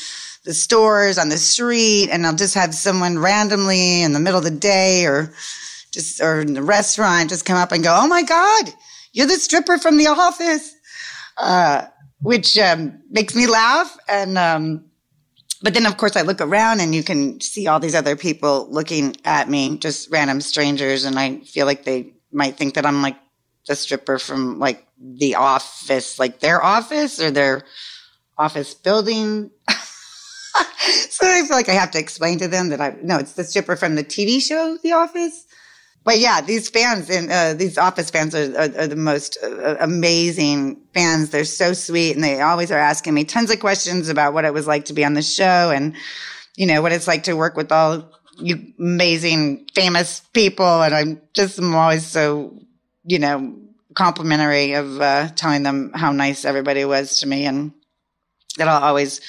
[0.45, 2.09] the stores on the street.
[2.11, 5.33] And I'll just have someone randomly in the middle of the day or
[5.91, 8.73] just, or in the restaurant just come up and go, Oh my God,
[9.11, 10.73] you're the stripper from the office.
[11.37, 11.85] Uh,
[12.21, 13.97] which, um, makes me laugh.
[14.07, 14.90] And, um,
[15.61, 18.67] but then of course I look around and you can see all these other people
[18.69, 21.05] looking at me, just random strangers.
[21.05, 23.17] And I feel like they might think that I'm like
[23.67, 27.63] the stripper from like the office, like their office or their
[28.37, 29.51] office building.
[29.69, 33.43] so I feel like I have to explain to them that I no, it's the
[33.43, 35.45] stripper from the TV show The Office.
[36.03, 39.77] But yeah, these fans and uh, these Office fans are, are, are the most uh,
[39.79, 41.29] amazing fans.
[41.29, 44.53] They're so sweet, and they always are asking me tons of questions about what it
[44.53, 45.95] was like to be on the show, and
[46.55, 50.81] you know what it's like to work with all you amazing, famous people.
[50.81, 52.61] And I'm just I'm always so
[53.03, 53.55] you know,
[53.95, 57.73] complimentary of uh, telling them how nice everybody was to me, and
[58.57, 59.21] that I'll always,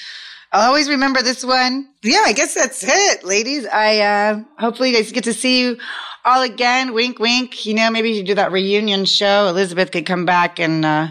[0.51, 1.89] I'll always remember this one.
[2.03, 3.65] Yeah, I guess that's it, ladies.
[3.65, 5.77] I uh, hopefully you guys get to see you
[6.25, 6.93] all again.
[6.93, 7.65] Wink, wink.
[7.65, 9.47] You know, maybe you do that reunion show.
[9.47, 11.07] Elizabeth could come back, and uh,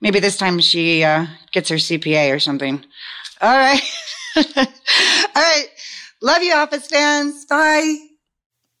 [0.00, 2.84] maybe this time she uh, gets her CPA or something.
[3.40, 3.82] All right,
[4.36, 4.64] all
[5.34, 5.66] right.
[6.20, 7.44] Love you, Office fans.
[7.46, 7.96] Bye.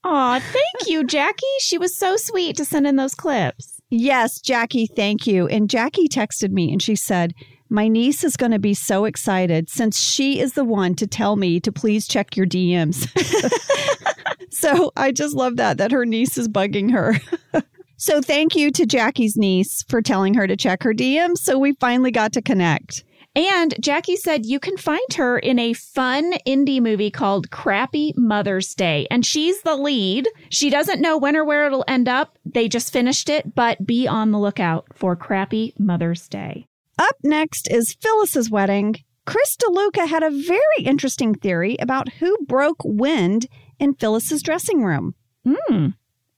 [0.04, 1.46] Aw, thank you, Jackie.
[1.60, 3.80] She was so sweet to send in those clips.
[3.88, 5.46] Yes, Jackie, thank you.
[5.46, 7.34] And Jackie texted me and she said,
[7.68, 11.36] My niece is going to be so excited since she is the one to tell
[11.36, 13.06] me to please check your DMs.
[14.52, 17.14] so I just love that, that her niece is bugging her.
[17.96, 21.38] so thank you to Jackie's niece for telling her to check her DMs.
[21.38, 23.04] So we finally got to connect.
[23.34, 28.74] And Jackie said you can find her in a fun indie movie called Crappy Mother's
[28.74, 29.06] Day.
[29.10, 30.28] And she's the lead.
[30.50, 32.36] She doesn't know when or where it'll end up.
[32.44, 36.66] They just finished it, but be on the lookout for Crappy Mother's Day.
[36.98, 38.96] Up next is Phyllis's wedding.
[39.24, 43.46] Chris DeLuca had a very interesting theory about who broke wind
[43.82, 45.14] in Phyllis's dressing room.
[45.44, 45.88] Hmm.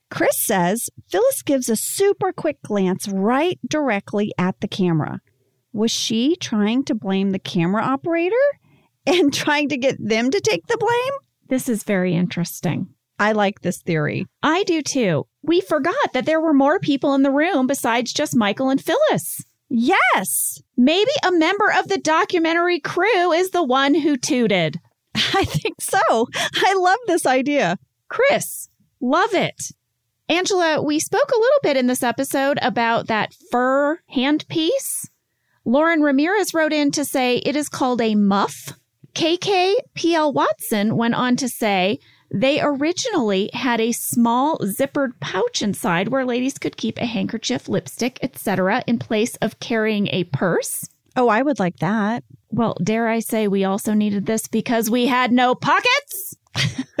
[0.09, 5.21] Chris says Phyllis gives a super quick glance right directly at the camera.
[5.71, 8.35] Was she trying to blame the camera operator
[9.05, 11.19] and trying to get them to take the blame?
[11.47, 12.87] This is very interesting.
[13.19, 14.25] I like this theory.
[14.41, 15.27] I do too.
[15.43, 19.43] We forgot that there were more people in the room besides just Michael and Phyllis.
[19.69, 20.61] Yes.
[20.75, 24.79] Maybe a member of the documentary crew is the one who tooted.
[25.33, 25.99] I think so.
[26.01, 27.77] I love this idea.
[28.09, 29.71] Chris, love it.
[30.27, 35.07] Angela, we spoke a little bit in this episode about that fur handpiece.
[35.63, 38.73] Lauren Ramirez wrote in to say it is called a muff.
[39.13, 41.99] KKPL Watson went on to say
[42.31, 48.19] they originally had a small zippered pouch inside where ladies could keep a handkerchief, lipstick,
[48.21, 48.83] etc.
[48.87, 50.89] in place of carrying a purse.
[51.15, 52.23] Oh, I would like that.
[52.55, 56.37] Well, dare I say we also needed this because we had no pockets?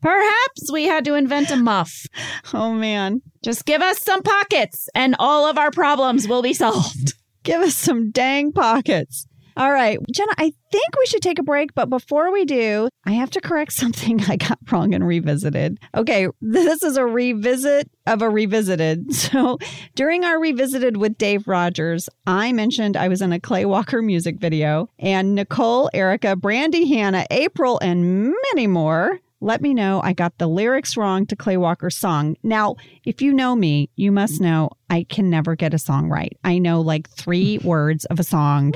[0.00, 2.06] Perhaps we had to invent a muff.
[2.52, 3.20] Oh man.
[3.42, 7.14] Just give us some pockets and all of our problems will be solved.
[7.42, 9.26] Give us some dang pockets.
[9.56, 13.12] All right, Jenna, I think we should take a break, but before we do, I
[13.12, 15.78] have to correct something I got wrong and revisited.
[15.94, 19.12] Okay, this is a revisit of a revisited.
[19.34, 19.58] So,
[19.94, 24.38] during our revisited with Dave Rogers, I mentioned I was in a Clay Walker music
[24.38, 30.38] video, and Nicole, Erica, Brandy, Hannah, April, and many more let me know I got
[30.38, 32.34] the lyrics wrong to Clay Walker's song.
[32.42, 36.34] Now, if you know me, you must know I can never get a song right.
[36.44, 38.72] I know like three words of a song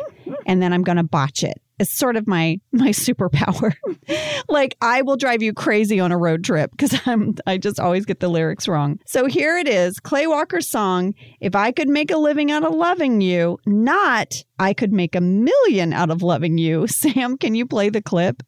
[0.46, 1.60] and then I'm going to botch it.
[1.78, 3.74] It's sort of my my superpower.
[4.48, 8.04] like I will drive you crazy on a road trip because I'm I just always
[8.04, 8.98] get the lyrics wrong.
[9.06, 12.74] So here it is, Clay Walker's song, If I Could Make a Living Out of
[12.74, 16.86] Loving You, not I could make a million out of loving you.
[16.88, 18.42] Sam, can you play the clip?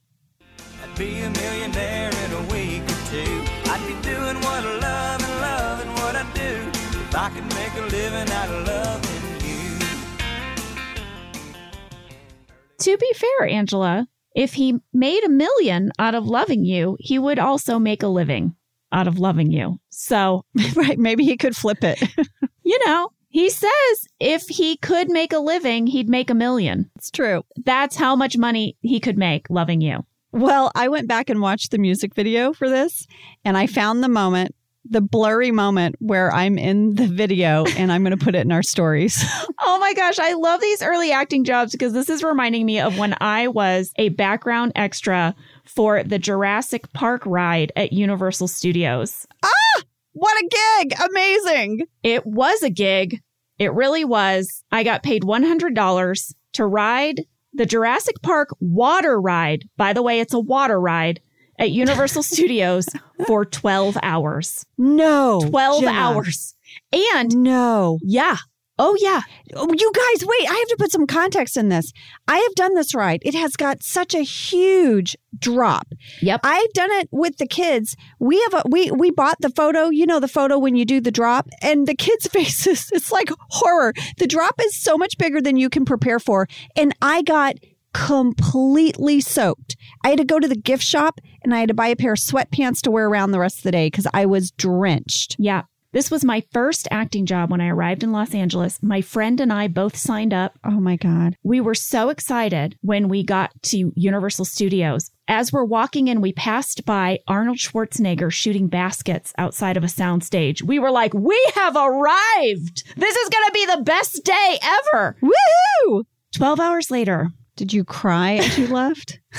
[12.80, 17.38] To be fair, Angela, if he made a million out of loving you, he would
[17.38, 18.54] also make a living.
[18.92, 19.78] out of loving you.
[19.90, 20.98] So, right.
[20.98, 22.02] Maybe he could flip it.
[22.64, 26.90] you know, he says if he could make a living, he'd make a million.
[26.96, 27.44] it's true.
[27.64, 30.04] That's how much money he could make loving you.
[30.32, 33.06] Well, I went back and watched the music video for this,
[33.44, 34.54] and I found the moment,
[34.84, 38.52] the blurry moment where I'm in the video, and I'm going to put it in
[38.52, 39.22] our stories.
[39.62, 42.98] Oh my gosh, I love these early acting jobs because this is reminding me of
[42.98, 49.26] when I was a background extra for the Jurassic Park ride at Universal Studios.
[49.44, 50.94] Ah, what a gig!
[51.10, 51.86] Amazing.
[52.02, 53.20] It was a gig.
[53.58, 54.64] It really was.
[54.72, 57.20] I got paid $100 to ride
[57.52, 59.68] the Jurassic Park water ride.
[59.76, 61.20] By the way, it's a water ride
[61.60, 62.88] at Universal Studios
[63.26, 64.66] for 12 hours.
[64.76, 65.40] No.
[65.48, 65.92] 12 Jenna.
[65.96, 66.56] hours.
[66.92, 67.98] And No.
[68.02, 68.36] yeah.
[68.82, 69.20] Oh, yeah.
[69.56, 71.92] Oh, you guys, wait, I have to put some context in this.
[72.26, 73.20] I have done this ride.
[73.26, 75.86] It has got such a huge drop.
[76.22, 76.40] Yep.
[76.44, 77.94] I've done it with the kids.
[78.18, 80.98] We have a we we bought the photo, you know the photo when you do
[80.98, 83.92] the drop and the kids' faces, it's like horror.
[84.16, 87.56] The drop is so much bigger than you can prepare for and I got
[87.92, 89.76] completely soaked.
[90.04, 92.12] I had to go to the gift shop and I had to buy a pair
[92.12, 95.36] of sweatpants to wear around the rest of the day cuz I was drenched.
[95.38, 95.62] Yeah.
[95.92, 98.78] This was my first acting job when I arrived in Los Angeles.
[98.80, 100.56] My friend and I both signed up.
[100.62, 101.36] Oh my god.
[101.42, 105.10] We were so excited when we got to Universal Studios.
[105.26, 110.62] As we're walking in, we passed by Arnold Schwarzenegger shooting baskets outside of a soundstage.
[110.62, 112.84] We were like, we have arrived.
[112.96, 115.16] This is going to be the best day ever.
[115.20, 116.04] Woohoo!
[116.32, 117.30] 12 hours later,
[117.60, 119.20] Did you cry as you left?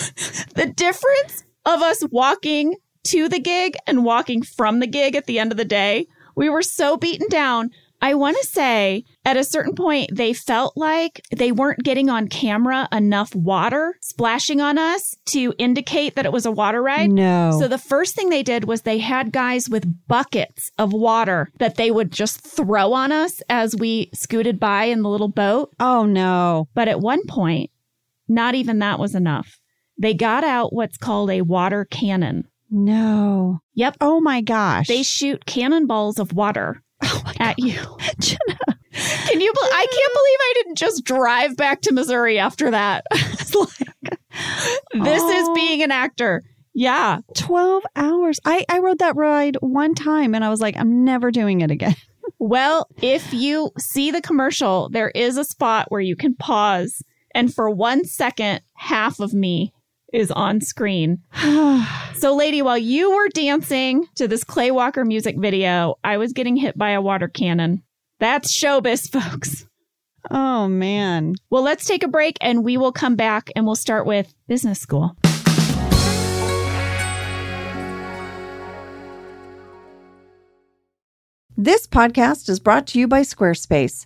[0.55, 5.39] the difference of us walking to the gig and walking from the gig at the
[5.39, 6.05] end of the day,
[6.35, 7.71] we were so beaten down.
[7.99, 12.27] I want to say at a certain point, they felt like they weren't getting on
[12.27, 17.11] camera enough water splashing on us to indicate that it was a water ride.
[17.11, 17.57] No.
[17.59, 21.77] So the first thing they did was they had guys with buckets of water that
[21.77, 25.73] they would just throw on us as we scooted by in the little boat.
[25.79, 26.67] oh no.
[26.75, 27.71] But at one point,
[28.31, 29.59] not even that was enough.
[29.97, 32.47] They got out what's called a water cannon.
[32.69, 33.59] No.
[33.75, 33.97] Yep.
[34.01, 34.87] Oh my gosh.
[34.87, 37.73] They shoot cannonballs of water oh at you.
[38.19, 38.57] Jenna.
[38.93, 39.53] Can you?
[39.55, 43.03] I can't believe I didn't just drive back to Missouri after that.
[43.13, 44.17] It's like,
[44.93, 45.53] this is Oh.
[45.55, 46.41] being an actor.
[46.73, 47.19] Yeah.
[47.35, 48.39] 12 hours.
[48.45, 51.69] I, I rode that ride one time and I was like, I'm never doing it
[51.71, 51.95] again.
[52.39, 57.03] Well, if you see the commercial, there is a spot where you can pause,
[57.33, 59.73] and for one second, half of me
[60.13, 61.19] is on screen.
[62.13, 66.55] So, lady, while you were dancing to this Clay Walker music video, I was getting
[66.55, 67.81] hit by a water cannon.
[68.19, 69.65] That's showbiz, folks.
[70.29, 71.33] oh man.
[71.49, 74.79] Well, let's take a break and we will come back and we'll start with business
[74.79, 75.15] school.
[81.57, 84.05] This podcast is brought to you by Squarespace.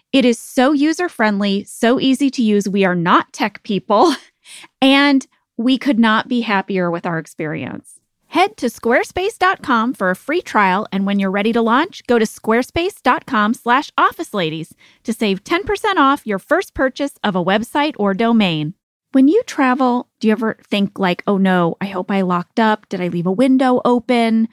[0.13, 2.67] it is so user friendly, so easy to use.
[2.67, 4.13] We are not tech people,
[4.81, 5.25] and
[5.57, 7.99] we could not be happier with our experience.
[8.27, 12.25] Head to squarespace.com for a free trial, and when you're ready to launch, go to
[12.25, 18.73] squarespace.com/slash office ladies to save 10% off your first purchase of a website or domain.
[19.11, 22.87] When you travel, do you ever think like, oh no, I hope I locked up?
[22.87, 24.47] Did I leave a window open?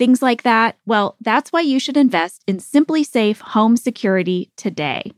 [0.00, 0.78] Things like that.
[0.86, 5.12] Well, that's why you should invest in SimpliSafe Home Security today.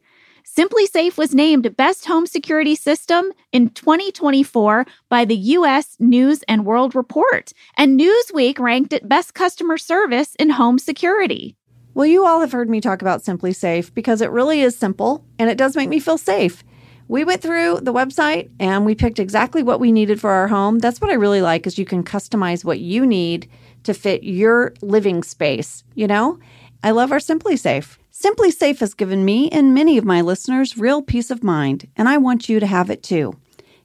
[0.45, 6.97] SimpliSafe was named Best Home Security System in 2024 by the US News and World
[6.97, 11.55] Report, and Newsweek ranked it Best Customer Service in Home Security.
[11.95, 15.49] Well, you all have heard me talk about SimpliSafe because it really is simple and
[15.49, 16.65] it does make me feel safe.
[17.07, 20.81] We went through the website and we picked exactly what we needed for our home.
[20.81, 23.49] That's what I really like is you can customize what you need
[23.85, 26.39] to fit your living space, you know?
[26.83, 27.99] I love our SimpliSafe.
[28.11, 32.09] Simply Safe has given me and many of my listeners real peace of mind, and
[32.09, 33.39] I want you to have it too.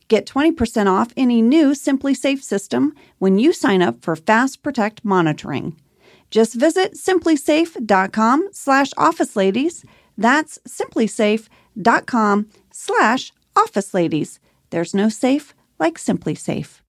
[0.08, 5.76] Get 20% off any new SimpliSafe system when you sign up for Fast Protect monitoring.
[6.30, 9.86] Just visit simplisafe.com slash office ladies.
[10.18, 14.40] That's simplisafe.com slash office ladies.
[14.70, 16.82] There's no safe like SimpliSafe.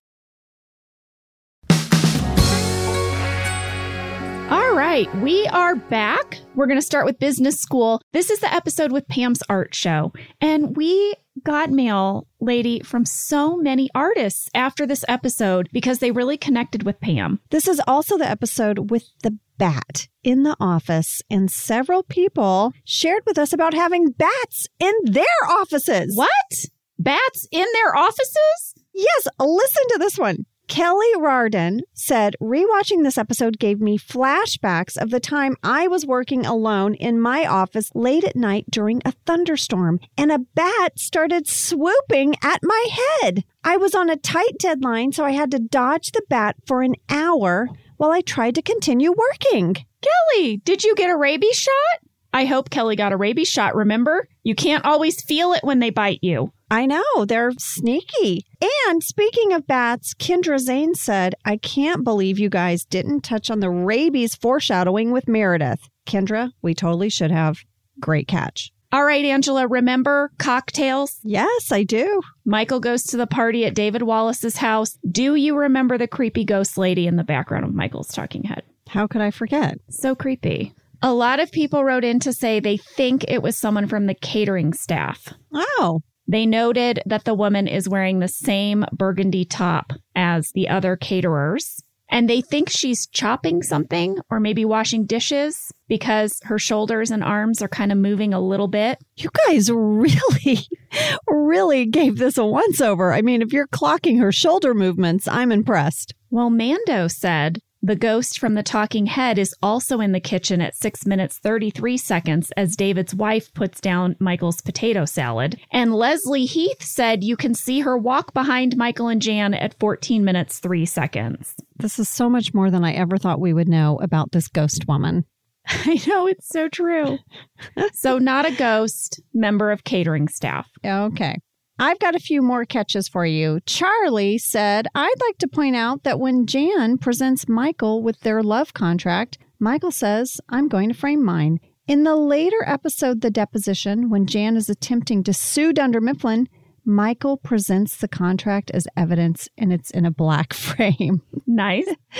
[4.78, 6.38] Right, we are back.
[6.54, 8.00] We're going to start with business school.
[8.12, 10.12] This is the episode with Pam's art show.
[10.40, 16.36] And we got mail, lady, from so many artists after this episode because they really
[16.36, 17.40] connected with Pam.
[17.50, 23.24] This is also the episode with the bat in the office, and several people shared
[23.26, 26.14] with us about having bats in their offices.
[26.14, 26.66] What?
[27.00, 28.74] Bats in their offices?
[28.94, 30.46] Yes, listen to this one.
[30.68, 36.44] Kelly Rarden said, rewatching this episode gave me flashbacks of the time I was working
[36.44, 42.34] alone in my office late at night during a thunderstorm, and a bat started swooping
[42.44, 42.86] at my
[43.22, 43.44] head.
[43.64, 46.96] I was on a tight deadline, so I had to dodge the bat for an
[47.08, 49.74] hour while I tried to continue working.
[50.02, 52.07] Kelly, did you get a rabies shot?
[52.38, 54.28] I hope Kelly got a rabies shot, remember?
[54.44, 56.52] You can't always feel it when they bite you.
[56.70, 58.46] I know, they're sneaky.
[58.86, 63.58] And speaking of bats, Kendra Zane said, I can't believe you guys didn't touch on
[63.58, 65.80] the rabies foreshadowing with Meredith.
[66.06, 67.58] Kendra, we totally should have.
[67.98, 68.70] Great catch.
[68.92, 71.18] All right, Angela, remember cocktails?
[71.24, 72.22] Yes, I do.
[72.44, 74.96] Michael goes to the party at David Wallace's house.
[75.10, 78.62] Do you remember the creepy ghost lady in the background of Michael's talking head?
[78.86, 79.80] How could I forget?
[79.90, 80.72] So creepy.
[81.02, 84.14] A lot of people wrote in to say they think it was someone from the
[84.14, 85.32] catering staff.
[85.52, 90.96] Oh, They noted that the woman is wearing the same burgundy top as the other
[90.96, 91.82] caterers.
[92.10, 97.60] And they think she's chopping something or maybe washing dishes because her shoulders and arms
[97.62, 98.98] are kind of moving a little bit.
[99.16, 100.58] you guys really,
[101.28, 103.12] really gave this a once over.
[103.12, 106.14] I mean, if you're clocking her shoulder movements, I'm impressed.
[106.30, 110.74] Well, Mando said the ghost from the talking head is also in the kitchen at
[110.74, 115.60] 6 minutes 33 seconds as David's wife puts down Michael's potato salad.
[115.70, 120.24] And Leslie Heath said you can see her walk behind Michael and Jan at 14
[120.24, 121.54] minutes 3 seconds.
[121.76, 124.88] This is so much more than I ever thought we would know about this ghost
[124.88, 125.24] woman.
[125.66, 127.18] I know it's so true.
[127.92, 130.66] so, not a ghost, member of catering staff.
[130.84, 131.36] Okay.
[131.80, 133.60] I've got a few more catches for you.
[133.64, 138.74] Charlie said, I'd like to point out that when Jan presents Michael with their love
[138.74, 141.60] contract, Michael says, I'm going to frame mine.
[141.86, 146.48] In the later episode, The Deposition, when Jan is attempting to sue Dunder Mifflin,
[146.84, 151.22] Michael presents the contract as evidence and it's in a black frame.
[151.46, 151.86] Nice.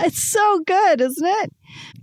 [0.00, 1.52] it's so good, isn't it?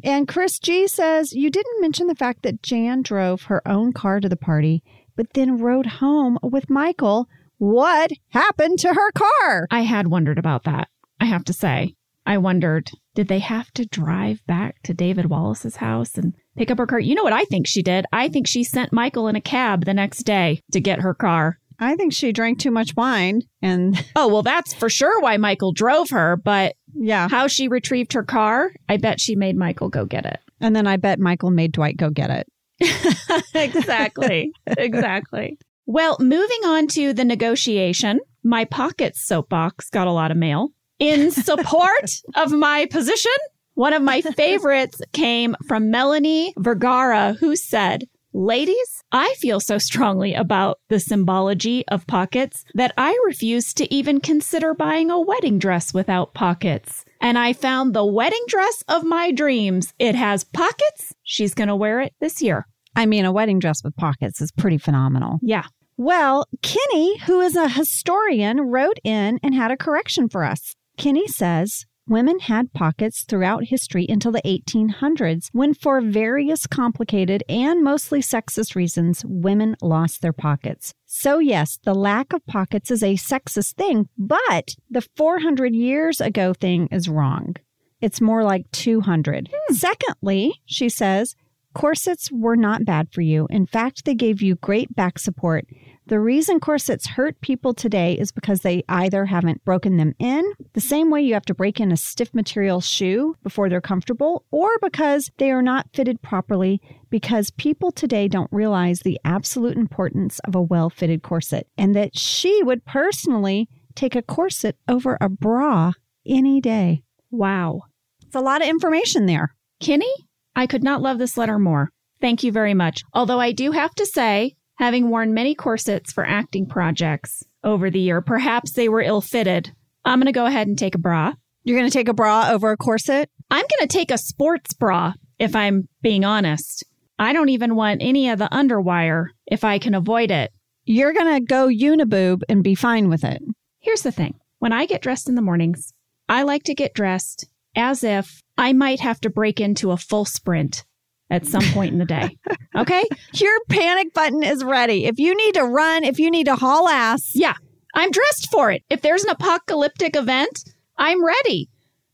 [0.04, 4.20] And Chris G says, You didn't mention the fact that Jan drove her own car
[4.20, 4.82] to the party,
[5.16, 7.28] but then rode home with Michael.
[7.58, 9.68] What happened to her car?
[9.72, 10.90] I had wondered about that.
[11.20, 11.96] I have to say,
[12.26, 16.78] I wondered, did they have to drive back to David Wallace's house and pick up
[16.78, 17.00] her car?
[17.00, 18.06] You know what I think she did?
[18.12, 21.60] I think she sent Michael in a cab the next day to get her car.
[21.80, 23.42] I think she drank too much wine.
[23.62, 27.28] And Oh, well, that's for sure why Michael drove her, but yeah.
[27.30, 30.40] how she retrieved her car, I bet she made Michael go get it.
[30.60, 32.48] And then I bet Michael made Dwight go get it.
[33.56, 34.52] exactly.
[34.66, 35.58] exactly.
[35.86, 40.70] Well, moving on to the negotiation, my pocket soapbox got a lot of mail.
[41.00, 43.32] In support of my position,
[43.76, 48.06] one of my favorites came from Melanie Vergara, who said,
[48.38, 54.20] Ladies, I feel so strongly about the symbology of pockets that I refuse to even
[54.20, 57.06] consider buying a wedding dress without pockets.
[57.22, 59.94] And I found the wedding dress of my dreams.
[60.00, 61.14] It has pockets.
[61.24, 62.68] She's going to wear it this year.
[62.94, 65.40] I mean, a wedding dress with pockets is pretty phenomenal.
[65.42, 65.64] Yeah.
[65.96, 70.76] Well, Kenny, who is a historian, wrote in and had a correction for us.
[70.98, 77.84] Kenny says, Women had pockets throughout history until the 1800s, when, for various complicated and
[77.84, 80.94] mostly sexist reasons, women lost their pockets.
[81.08, 86.54] So, yes, the lack of pockets is a sexist thing, but the 400 years ago
[86.54, 87.56] thing is wrong.
[88.02, 89.50] It's more like 200.
[89.52, 89.74] Hmm.
[89.74, 91.36] Secondly, she says,
[91.74, 93.48] corsets were not bad for you.
[93.50, 95.66] In fact, they gave you great back support.
[96.08, 100.44] The reason corsets hurt people today is because they either haven't broken them in,
[100.74, 104.46] the same way you have to break in a stiff material shoe before they're comfortable,
[104.52, 106.80] or because they are not fitted properly
[107.10, 112.16] because people today don't realize the absolute importance of a well fitted corset and that
[112.16, 115.94] she would personally take a corset over a bra
[116.28, 117.02] any day.
[117.32, 117.82] Wow.
[118.24, 119.56] It's a lot of information there.
[119.80, 120.14] Kenny,
[120.56, 121.90] I could not love this letter more.
[122.22, 123.02] Thank you very much.
[123.14, 128.00] Although I do have to say, having worn many corsets for acting projects over the
[128.00, 129.74] year, perhaps they were ill fitted.
[130.04, 131.34] I'm going to go ahead and take a bra.
[131.64, 133.30] You're going to take a bra over a corset?
[133.50, 136.84] I'm going to take a sports bra, if I'm being honest.
[137.18, 140.52] I don't even want any of the underwire if I can avoid it.
[140.84, 143.42] You're going to go uniboob and be fine with it.
[143.80, 145.94] Here's the thing when I get dressed in the mornings,
[146.28, 150.26] I like to get dressed as if I might have to break into a full
[150.26, 150.86] sprint
[151.30, 152.38] at some point in the day.
[152.78, 153.06] Okay?
[153.36, 155.06] Your panic button is ready.
[155.06, 157.54] If you need to run, if you need to haul ass, Yeah,
[157.94, 158.84] I'm dressed for it.
[158.90, 160.66] If there's an apocalyptic event,
[160.98, 161.70] I'm ready.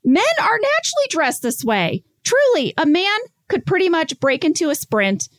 [0.06, 2.04] Men are naturally dressed this way.
[2.24, 5.30] Truly, a man could pretty much break into a sprint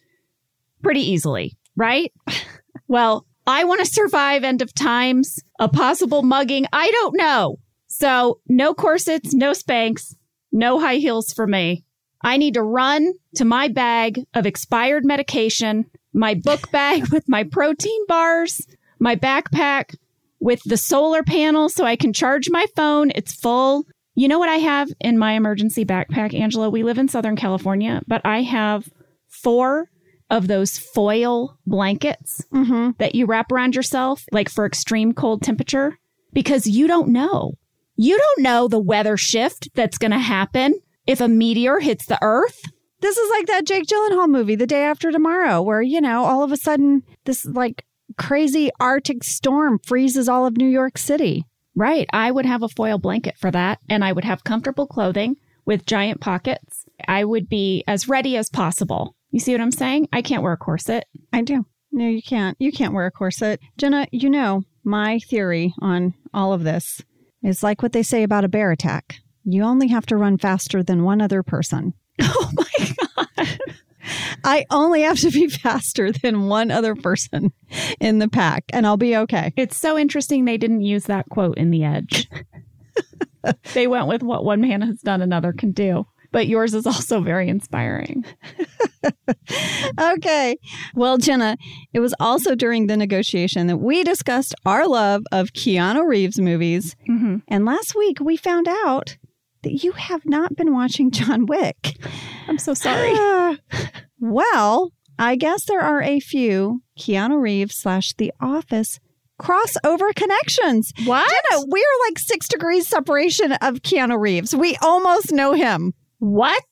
[0.83, 2.13] pretty easily, right?
[2.89, 6.67] well, I want to survive end of times, a possible mugging.
[6.73, 7.59] I don't know.
[7.87, 10.15] So, no corsets, no Spanx,
[10.51, 11.85] no high heels for me.
[12.23, 17.45] I need to run to my bag of expired medication, my book bag with my
[17.45, 18.67] protein bars,
[18.99, 19.97] my backpack
[20.41, 23.13] with the solar panel so I can charge my phone.
[23.15, 23.87] It's full.
[24.15, 26.69] You know what I have in my emergency backpack, Angela?
[26.69, 28.89] We live in Southern California, but I have
[29.29, 29.89] four
[30.29, 32.91] of those foil blankets mm-hmm.
[32.99, 35.99] that you wrap around yourself, like for extreme cold temperature,
[36.33, 37.53] because you don't know.
[37.97, 42.19] You don't know the weather shift that's going to happen if a meteor hits the
[42.23, 42.61] earth.
[43.01, 46.43] this is like that Jake Gyllenhaal movie, The Day After Tomorrow, where, you know, all
[46.43, 47.85] of a sudden this like
[48.17, 51.45] crazy Arctic storm freezes all of New York City.
[51.75, 52.07] Right.
[52.13, 55.87] I would have a foil blanket for that, and I would have comfortable clothing with
[55.87, 56.85] giant pockets.
[57.09, 59.17] I would be as ready as possible.
[59.31, 60.09] You see what I'm saying?
[60.13, 61.07] I can't wear a corset.
[61.33, 61.65] I do.
[61.91, 62.57] No, you can't.
[62.61, 63.61] You can't wear a corset.
[63.79, 67.03] Jenna, you know, my theory on all of this
[67.43, 69.17] is like what they say about a bear attack.
[69.45, 71.95] You only have to run faster than one other person.
[72.25, 72.95] Oh my
[73.37, 73.59] God.
[74.45, 77.53] I only have to be faster than one other person
[78.01, 79.53] in the pack, and I'll be okay.
[79.57, 82.29] It's so interesting they didn't use that quote in The Edge.
[83.75, 86.07] they went with what one man has done, another can do.
[86.33, 88.25] But yours is also very inspiring.
[90.01, 90.57] Okay.
[90.95, 91.57] Well, Jenna,
[91.93, 96.97] it was also during the negotiation that we discussed our love of Keanu Reeves movies.
[97.09, 97.39] Mm-hmm.
[97.49, 99.17] And last week we found out
[99.63, 101.97] that you have not been watching John Wick.
[102.49, 103.13] I'm so sorry.
[103.15, 103.57] Ah,
[104.21, 108.99] well, I guess there are a few Keanu Reeves slash The Office
[109.41, 110.93] crossover connections.
[111.05, 111.29] what?
[111.29, 114.55] Jenna, we are like six degrees separation of Keanu Reeves.
[114.55, 115.93] We almost know him.
[116.19, 116.63] What?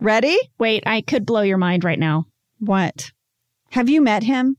[0.00, 0.36] Ready?
[0.58, 2.24] Wait, I could blow your mind right now.
[2.58, 3.10] What?
[3.70, 4.56] Have you met him?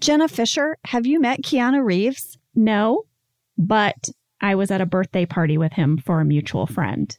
[0.00, 2.36] Jenna Fischer, have you met Keanu Reeves?
[2.54, 3.04] No,
[3.56, 4.10] but
[4.40, 7.16] I was at a birthday party with him for a mutual friend.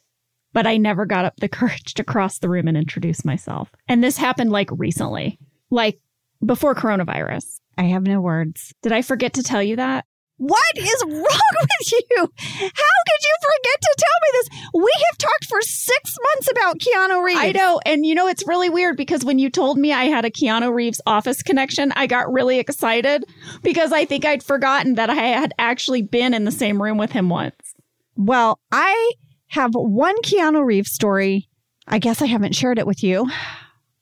[0.58, 3.70] But I never got up the courage to cross the room and introduce myself.
[3.88, 5.38] And this happened like recently,
[5.70, 6.00] like
[6.44, 7.60] before coronavirus.
[7.78, 8.74] I have no words.
[8.82, 10.06] Did I forget to tell you that?
[10.38, 12.18] What is wrong with you?
[12.18, 14.50] How could you forget to tell me this?
[14.74, 17.40] We have talked for six months about Keanu Reeves.
[17.40, 17.80] I know.
[17.86, 20.74] And you know, it's really weird because when you told me I had a Keanu
[20.74, 23.26] Reeves office connection, I got really excited
[23.62, 27.12] because I think I'd forgotten that I had actually been in the same room with
[27.12, 27.76] him once.
[28.16, 29.14] Well, I
[29.48, 31.50] have one Keanu Reeves story.
[31.88, 33.30] I guess I haven't shared it with you.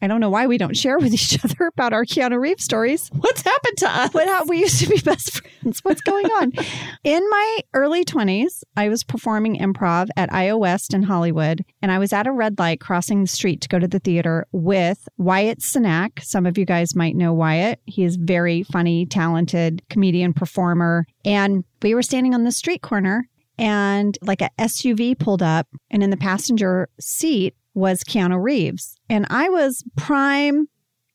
[0.02, 3.10] I don't know why we don't share with each other about our Keanu Reeves stories.
[3.10, 4.12] What's happened to us?
[4.14, 5.80] How we used to be best friends.
[5.84, 6.52] What's going on?
[7.04, 12.00] in my early 20s, I was performing improv at IO West in Hollywood, and I
[12.00, 15.60] was at a red light crossing the street to go to the theater with Wyatt
[15.60, 16.24] Cenac.
[16.24, 17.80] Some of you guys might know Wyatt.
[17.86, 21.08] He is very funny, talented comedian, performer.
[21.24, 23.28] And we were standing on the street corner,
[23.58, 28.96] and like a SUV pulled up, and in the passenger seat was Keanu Reeves.
[29.10, 30.68] And I was prime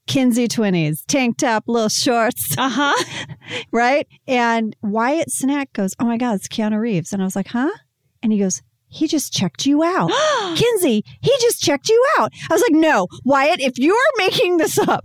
[0.06, 3.04] Kinsey 20s, tank top, little shorts, Uh huh.
[3.72, 4.06] right?
[4.26, 7.12] And Wyatt Cenac goes, Oh my God, it's Keanu Reeves.
[7.12, 7.70] And I was like, Huh?
[8.22, 10.10] And he goes, He just checked you out.
[10.56, 12.32] Kinsey, he just checked you out.
[12.50, 15.04] I was like, No, Wyatt, if you are making this up,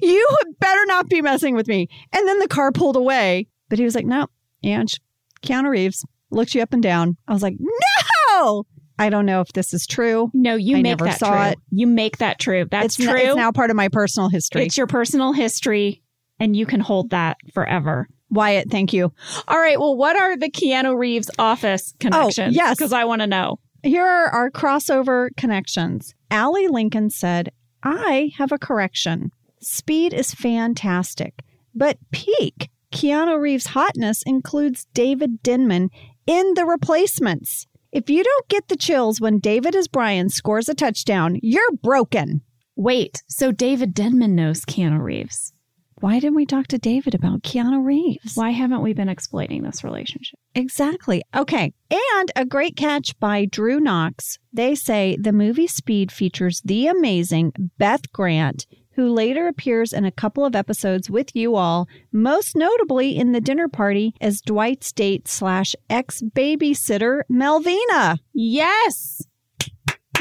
[0.00, 0.26] you
[0.60, 1.88] better not be messing with me.
[2.12, 3.48] And then the car pulled away.
[3.68, 4.28] But he was like, No,
[4.62, 5.00] Ange,
[5.42, 7.16] Keanu Reeves looked you up and down.
[7.28, 8.64] I was like, No.
[8.98, 10.30] I don't know if this is true.
[10.32, 11.52] No, you I make never that saw true.
[11.52, 11.58] it.
[11.70, 12.66] You make that true.
[12.70, 13.26] That's it's, n- true.
[13.26, 14.64] it's now part of my personal history.
[14.64, 16.02] It's your personal history,
[16.40, 18.08] and you can hold that forever.
[18.30, 19.12] Wyatt, thank you.
[19.46, 19.78] All right.
[19.78, 22.56] Well, what are the Keanu Reeves office oh, connections?
[22.56, 22.76] Oh, yes.
[22.76, 23.58] Because I want to know.
[23.82, 26.14] Here are our crossover connections.
[26.30, 29.30] Allie Lincoln said, I have a correction.
[29.60, 31.42] Speed is fantastic,
[31.74, 35.90] but peak Keanu Reeves' hotness includes David Denman
[36.26, 37.66] in the replacements.
[37.92, 42.42] If you don't get the chills when David as Brian scores a touchdown, you're broken.
[42.74, 43.22] Wait.
[43.28, 45.52] So David Denman knows Keanu Reeves.
[46.00, 48.34] Why didn't we talk to David about Keanu Reeves?
[48.34, 50.38] Why haven't we been exploiting this relationship?
[50.54, 51.22] Exactly.
[51.34, 51.72] Okay.
[51.90, 54.38] And a great catch by Drew Knox.
[54.52, 58.66] They say the movie Speed features the amazing Beth Grant,
[58.96, 63.40] who later appears in a couple of episodes with you all, most notably in the
[63.42, 68.18] dinner party as Dwight's date slash ex babysitter Melvina.
[68.32, 69.22] Yes.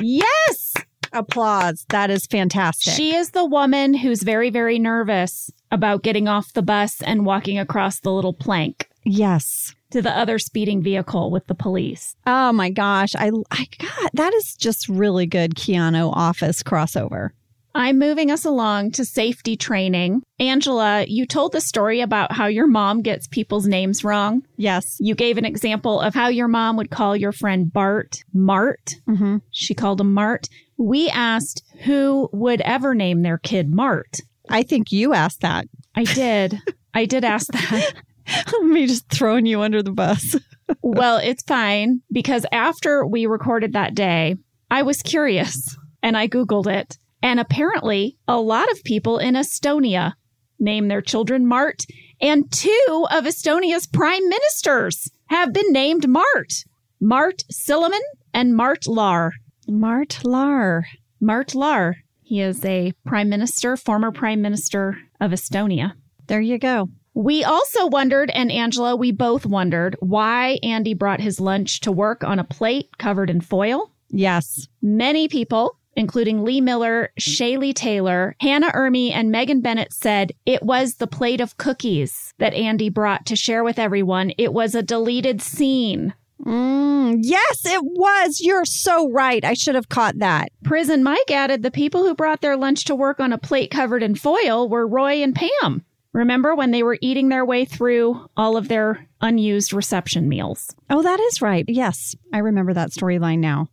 [0.02, 0.74] Yes.
[1.14, 1.86] Applause.
[1.90, 2.94] That is fantastic.
[2.94, 7.58] She is the woman who's very, very nervous about getting off the bus and walking
[7.58, 9.74] across the little plank yes.
[9.92, 12.18] to the other speeding vehicle with the police.
[12.28, 13.16] Oh my gosh.
[13.16, 17.30] I, I God, that is just really good Keanu office crossover.
[17.76, 20.24] I'm moving us along to safety training.
[20.40, 24.44] Angela, you told the story about how your mom gets people's names wrong.
[24.56, 24.96] Yes.
[25.02, 28.96] You gave an example of how your mom would call your friend Bart Mart.
[29.10, 29.38] Mm-hmm.
[29.52, 30.48] She called him Mart.
[30.78, 34.22] We asked who would ever name their kid Mart.
[34.50, 35.68] I think you asked that.
[35.96, 36.58] I did.
[36.94, 37.94] I did ask that.
[38.62, 40.38] Me just throwing you under the bus.
[40.82, 44.38] well, it's fine because after we recorded that day,
[44.72, 46.98] I was curious and I Googled it.
[47.22, 50.14] And apparently, a lot of people in Estonia
[50.60, 51.84] name their children Mart,
[52.22, 56.64] and two of Estonia's prime ministers have been named Mart
[57.02, 58.00] Mart Siimann
[58.34, 59.32] and Mart Laar.
[59.68, 60.84] Mart Laar.
[61.20, 61.96] Mart Laar.
[62.24, 65.94] He is a prime minister, former prime minister of Estonia.
[66.28, 66.90] There you go.
[67.14, 72.24] We also wondered, and Angela, we both wondered why Andy brought his lunch to work
[72.24, 73.92] on a plate covered in foil.
[74.10, 74.68] Yes.
[74.82, 80.96] Many people, including Lee Miller, Shaylee Taylor, Hannah Ermy, and Megan Bennett, said it was
[80.96, 84.32] the plate of cookies that Andy brought to share with everyone.
[84.38, 86.14] It was a deleted scene.
[86.44, 88.42] Mm, yes, it was.
[88.42, 89.44] You're so right.
[89.44, 90.50] I should have caught that.
[90.64, 94.04] Prison Mike added the people who brought their lunch to work on a plate covered
[94.04, 95.86] in foil were Roy and Pam.
[96.14, 100.74] Remember when they were eating their way through all of their unused reception meals?
[100.90, 101.66] Oh, that is right.
[101.68, 103.68] Yes, I remember that storyline now.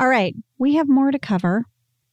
[0.00, 1.66] All right, we have more to cover.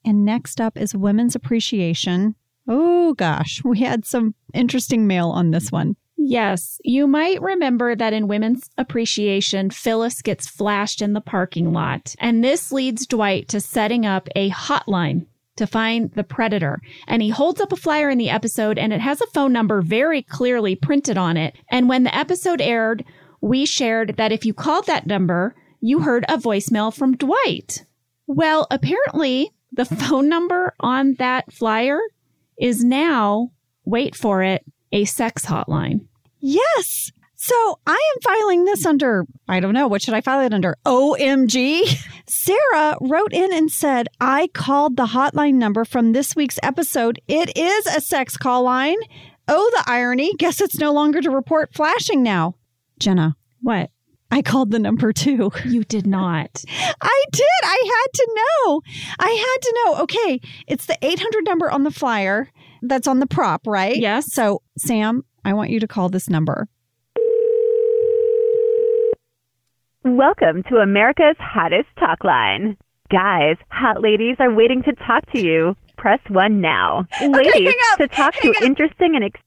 [0.04, 2.36] And next up is Women's Appreciation.
[2.68, 5.96] Oh, gosh, we had some interesting mail on this one.
[6.18, 12.14] Yes, you might remember that in Women's Appreciation, Phyllis gets flashed in the parking lot.
[12.20, 16.82] And this leads Dwight to setting up a hotline to find the predator.
[17.08, 19.82] And he holds up a flyer in the episode and it has a phone number
[19.82, 21.56] very clearly printed on it.
[21.70, 23.06] And when the episode aired,
[23.40, 27.86] we shared that if you called that number, you heard a voicemail from Dwight.
[28.26, 32.00] Well, apparently the phone number on that flyer
[32.58, 33.52] is now,
[33.86, 36.08] wait for it, a sex hotline.
[36.40, 37.12] Yes.
[37.36, 40.76] So I am filing this under, I don't know, what should I file it under?
[40.86, 41.84] OMG.
[42.28, 47.22] Sarah wrote in and said, I called the hotline number from this week's episode.
[47.28, 48.98] It is a sex call line.
[49.48, 50.34] Oh, the irony.
[50.38, 52.56] Guess it's no longer to report flashing now.
[53.00, 53.92] Jenna, What?
[54.30, 55.52] I called the number too.
[55.66, 56.64] You did not.
[57.02, 57.46] I did.
[57.64, 58.82] I had to know.
[59.20, 60.02] I had to know.
[60.04, 60.42] Okay.
[60.68, 62.50] It's the 800 number on the flyer
[62.82, 63.96] that's on the prop, right?
[63.96, 64.34] Yes.
[64.34, 66.68] So, Sam, I want you to call this number.
[70.04, 72.78] Welcome to America's hottest talk line.
[73.10, 75.76] Guys, hot ladies are waiting to talk to you.
[75.98, 77.06] Press one now.
[77.22, 78.64] Ladies, hang up, to talk hang to up.
[78.64, 79.40] interesting and ex-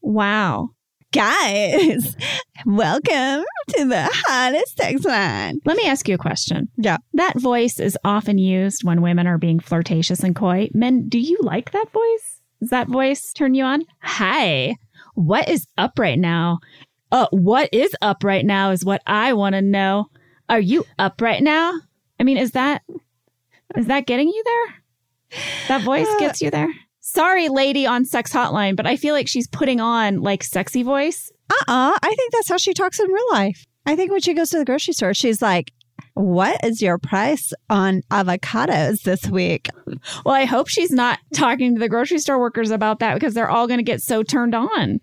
[0.00, 0.70] Wow.
[1.12, 2.16] Guys,
[2.66, 5.60] welcome to the hottest text line.
[5.64, 6.68] Let me ask you a question.
[6.76, 6.98] Yeah.
[7.14, 10.68] That voice is often used when women are being flirtatious and coy.
[10.74, 12.40] Men, do you like that voice?
[12.60, 13.84] Does that voice turn you on?
[14.00, 14.76] Hi.
[15.14, 16.58] What is up right now?
[17.12, 20.06] Uh, what is up right now is what I want to know.
[20.48, 21.80] Are you up right now?
[22.18, 22.82] I mean, is that
[23.76, 25.40] is that getting you there?
[25.68, 26.72] That voice gets you there?
[27.08, 31.30] Sorry, lady on sex hotline, but I feel like she's putting on like sexy voice.
[31.48, 33.64] Uh uh I think that's how she talks in real life.
[33.86, 35.72] I think when she goes to the grocery store, she's like,
[36.14, 39.68] What is your price on avocados this week?
[40.24, 43.48] Well, I hope she's not talking to the grocery store workers about that because they're
[43.48, 44.98] all going to get so turned on.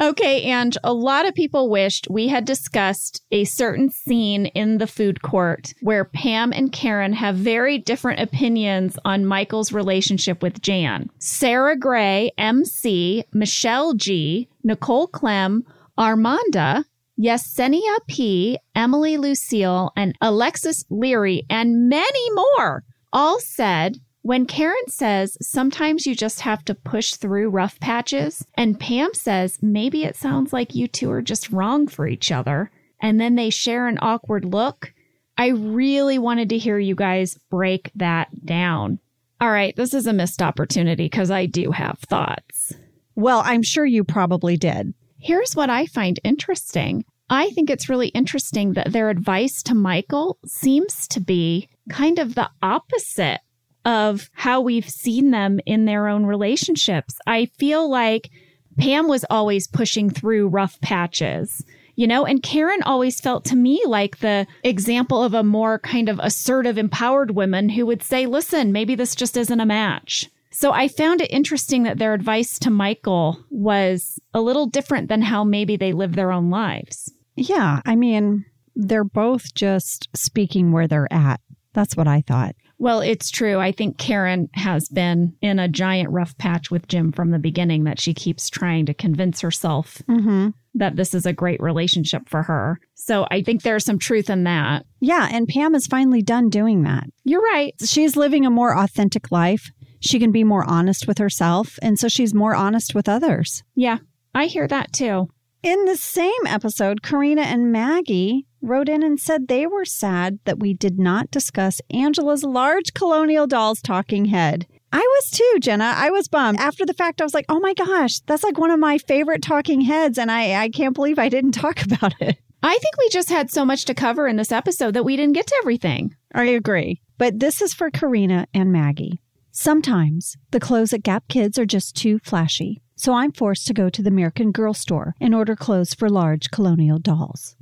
[0.00, 4.86] Okay, and a lot of people wished we had discussed a certain scene in the
[4.86, 11.08] food court where Pam and Karen have very different opinions on Michael's relationship with Jan.
[11.18, 15.64] Sarah Gray, MC, Michelle G, Nicole Clem,
[15.96, 16.84] Armanda,
[17.20, 22.82] Yesenia P, Emily Lucille, and Alexis Leary, and many more
[23.12, 28.78] all said when Karen says sometimes you just have to push through rough patches, and
[28.78, 32.70] Pam says maybe it sounds like you two are just wrong for each other,
[33.00, 34.94] and then they share an awkward look.
[35.36, 39.00] I really wanted to hear you guys break that down.
[39.40, 42.74] All right, this is a missed opportunity because I do have thoughts.
[43.16, 44.94] Well, I'm sure you probably did.
[45.18, 47.04] Here's what I find interesting.
[47.28, 52.34] I think it's really interesting that their advice to Michael seems to be kind of
[52.34, 53.40] the opposite
[53.84, 57.16] of how we've seen them in their own relationships.
[57.26, 58.30] I feel like
[58.78, 61.64] Pam was always pushing through rough patches.
[61.94, 66.08] You know, and Karen always felt to me like the example of a more kind
[66.08, 70.30] of assertive, empowered woman who would say, listen, maybe this just isn't a match.
[70.50, 75.20] So I found it interesting that their advice to Michael was a little different than
[75.20, 77.12] how maybe they live their own lives.
[77.36, 77.80] Yeah.
[77.84, 81.40] I mean, they're both just speaking where they're at.
[81.74, 82.54] That's what I thought.
[82.82, 83.60] Well, it's true.
[83.60, 87.84] I think Karen has been in a giant rough patch with Jim from the beginning
[87.84, 90.48] that she keeps trying to convince herself Mm-hmm.
[90.74, 92.80] that this is a great relationship for her.
[92.94, 94.84] So I think there's some truth in that.
[94.98, 95.28] Yeah.
[95.30, 97.04] And Pam is finally done doing that.
[97.22, 97.72] You're right.
[97.84, 99.70] She's living a more authentic life.
[100.00, 101.78] She can be more honest with herself.
[101.82, 103.62] And so she's more honest with others.
[103.76, 103.98] Yeah,
[104.34, 105.28] I hear that too.
[105.62, 110.60] In the same episode, Karina and Maggie wrote in and said they were sad that
[110.60, 114.66] we did not discuss Angela's large colonial doll's talking head.
[114.92, 115.92] I was too, Jenna.
[115.96, 116.60] I was bummed.
[116.60, 119.42] After the fact, I was like, oh my gosh, that's like one of my favorite
[119.42, 120.18] talking heads.
[120.18, 122.38] And I, I can't believe I didn't talk about it.
[122.62, 125.34] I think we just had so much to cover in this episode that we didn't
[125.34, 126.14] get to everything.
[126.34, 127.00] I agree.
[127.18, 129.20] But this is for Karina and Maggie.
[129.50, 133.90] Sometimes the clothes at Gap Kids are just too flashy, so I'm forced to go
[133.90, 137.56] to the American Girl store and order clothes for large colonial dolls.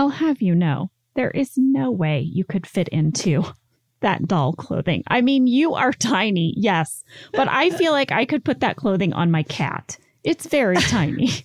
[0.00, 3.44] I'll have you know, there is no way you could fit into
[4.00, 5.04] that doll clothing.
[5.08, 7.04] I mean, you are tiny, yes,
[7.34, 9.98] but I feel like I could put that clothing on my cat.
[10.24, 11.44] It's very tiny.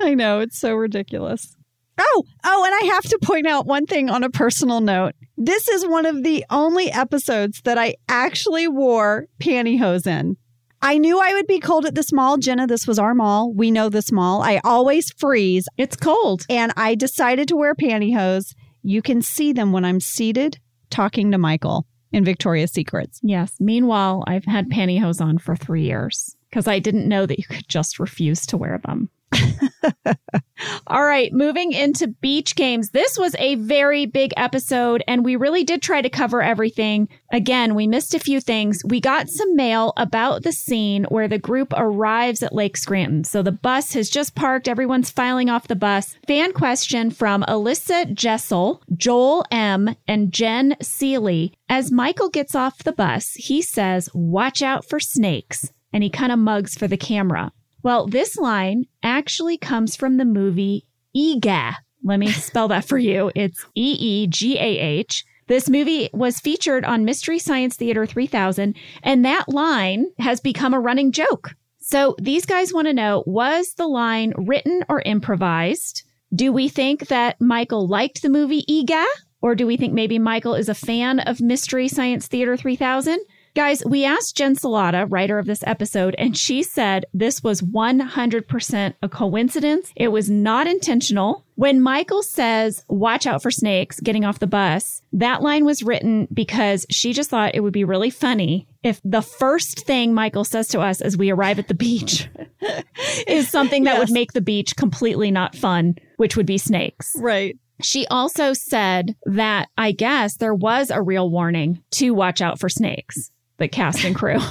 [0.00, 1.54] I know, it's so ridiculous.
[1.98, 5.12] Oh, oh, and I have to point out one thing on a personal note.
[5.36, 10.38] This is one of the only episodes that I actually wore pantyhose in.
[10.86, 12.38] I knew I would be cold at this mall.
[12.38, 13.52] Jenna, this was our mall.
[13.52, 14.40] We know this mall.
[14.42, 16.46] I always freeze, it's cold.
[16.48, 18.54] and I decided to wear pantyhose.
[18.84, 23.18] You can see them when I'm seated talking to Michael in Victoria's Secrets.
[23.24, 23.56] Yes.
[23.58, 27.68] Meanwhile, I've had pantyhose on for three years because I didn't know that you could
[27.68, 29.10] just refuse to wear them.
[30.86, 32.90] All right, moving into beach games.
[32.90, 37.08] This was a very big episode, and we really did try to cover everything.
[37.32, 38.82] Again, we missed a few things.
[38.84, 43.24] We got some mail about the scene where the group arrives at Lake Scranton.
[43.24, 46.16] So the bus has just parked, everyone's filing off the bus.
[46.26, 51.52] Fan question from Alyssa Jessel, Joel M., and Jen Seeley.
[51.68, 55.70] As Michael gets off the bus, he says, Watch out for snakes.
[55.92, 57.52] And he kind of mugs for the camera.
[57.86, 61.76] Well, this line actually comes from the movie Eegah.
[62.02, 63.30] Let me spell that for you.
[63.36, 65.24] It's E E G A H.
[65.46, 70.80] This movie was featured on Mystery Science Theater 3000, and that line has become a
[70.80, 71.54] running joke.
[71.78, 76.02] So these guys want to know was the line written or improvised?
[76.34, 79.06] Do we think that Michael liked the movie Eegah?
[79.42, 83.20] Or do we think maybe Michael is a fan of Mystery Science Theater 3000?
[83.56, 88.94] Guys, we asked Jen Celotta, writer of this episode, and she said this was 100%
[89.00, 89.92] a coincidence.
[89.96, 91.42] It was not intentional.
[91.54, 96.28] When Michael says, watch out for snakes getting off the bus, that line was written
[96.34, 100.68] because she just thought it would be really funny if the first thing Michael says
[100.68, 102.28] to us as we arrive at the beach
[103.26, 107.16] is something that would make the beach completely not fun, which would be snakes.
[107.18, 107.58] Right.
[107.82, 112.68] She also said that I guess there was a real warning to watch out for
[112.68, 114.38] snakes, the cast and crew.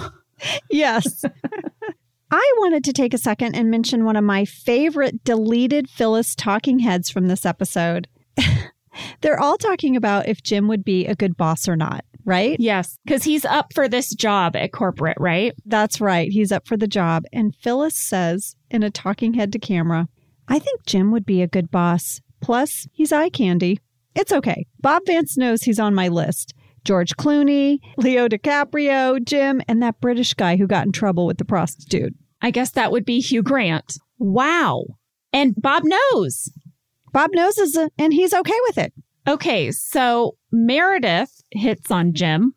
[0.69, 1.23] Yes.
[2.30, 6.80] I wanted to take a second and mention one of my favorite deleted Phyllis talking
[6.80, 8.10] heads from this episode.
[9.22, 12.60] They're all talking about if Jim would be a good boss or not, right?
[12.60, 15.53] yes, because he's up for this job at corporate, right?
[15.65, 16.30] That's right.
[16.30, 17.23] He's up for the job.
[17.32, 20.10] And Phyllis says in a talking head to camera,
[20.49, 22.19] I think Jim would be a good boss.
[22.41, 23.80] Plus, he's eye candy.
[24.15, 24.65] It's okay.
[24.80, 26.53] Bob Vance knows he's on my list.
[26.86, 31.45] George Clooney, Leo DiCaprio, Jim, and that British guy who got in trouble with the
[31.45, 32.14] prostitute.
[32.41, 33.98] I guess that would be Hugh Grant.
[34.20, 34.86] Wow.
[35.34, 36.49] And Bob knows.
[37.12, 38.94] Bob knows is a, and he's okay with it.
[39.28, 42.53] Okay, so Meredith hits on Jim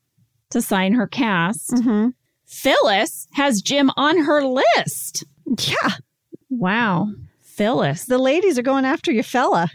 [0.50, 1.70] to sign her cast.
[1.70, 2.08] Mm-hmm.
[2.44, 5.24] Phyllis has Jim on her list.
[5.58, 5.90] Yeah,
[6.50, 7.08] Wow.
[7.40, 8.04] Phyllis.
[8.04, 9.68] the ladies are going after you, fella.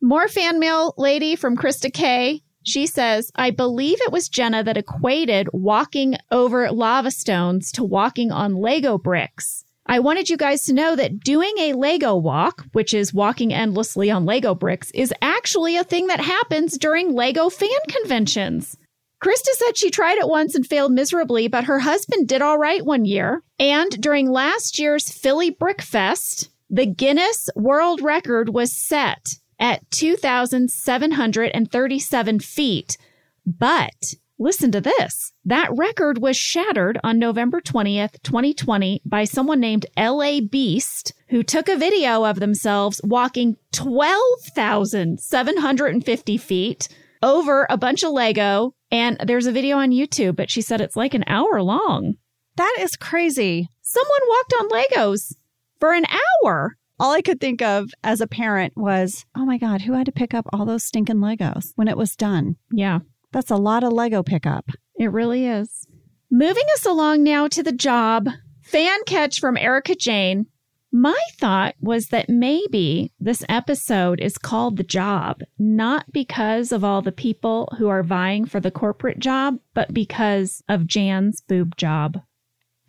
[0.00, 2.42] More fan mail lady from Krista K.
[2.64, 8.32] She says, I believe it was Jenna that equated walking over lava stones to walking
[8.32, 9.64] on Lego bricks.
[9.86, 14.10] I wanted you guys to know that doing a Lego walk, which is walking endlessly
[14.10, 18.78] on Lego bricks, is actually a thing that happens during Lego fan conventions.
[19.22, 22.84] Krista said she tried it once and failed miserably, but her husband did all right
[22.84, 23.42] one year.
[23.58, 32.40] And during last year's Philly Brick Fest, the Guinness World Record was set at 2,737
[32.40, 32.98] feet.
[33.46, 35.32] But Listen to this.
[35.44, 41.68] That record was shattered on November 20th, 2020 by someone named LA Beast who took
[41.68, 46.88] a video of themselves walking 12,750 feet
[47.22, 48.74] over a bunch of Lego.
[48.90, 52.14] And there's a video on YouTube, but she said it's like an hour long.
[52.56, 53.68] That is crazy.
[53.82, 55.36] Someone walked on Legos
[55.78, 56.06] for an
[56.42, 56.76] hour.
[57.00, 60.12] All I could think of as a parent was, oh my God, who had to
[60.12, 62.56] pick up all those stinking Legos when it was done?
[62.72, 63.00] Yeah,
[63.32, 64.66] That's a lot of Lego pickup.
[64.96, 65.86] it really is.
[66.30, 68.28] Moving us along now to the job.
[68.62, 70.46] Fan catch from Erica Jane.
[70.92, 77.02] My thought was that maybe this episode is called The Job, not because of all
[77.02, 82.20] the people who are vying for the corporate job, but because of Jan's boob job.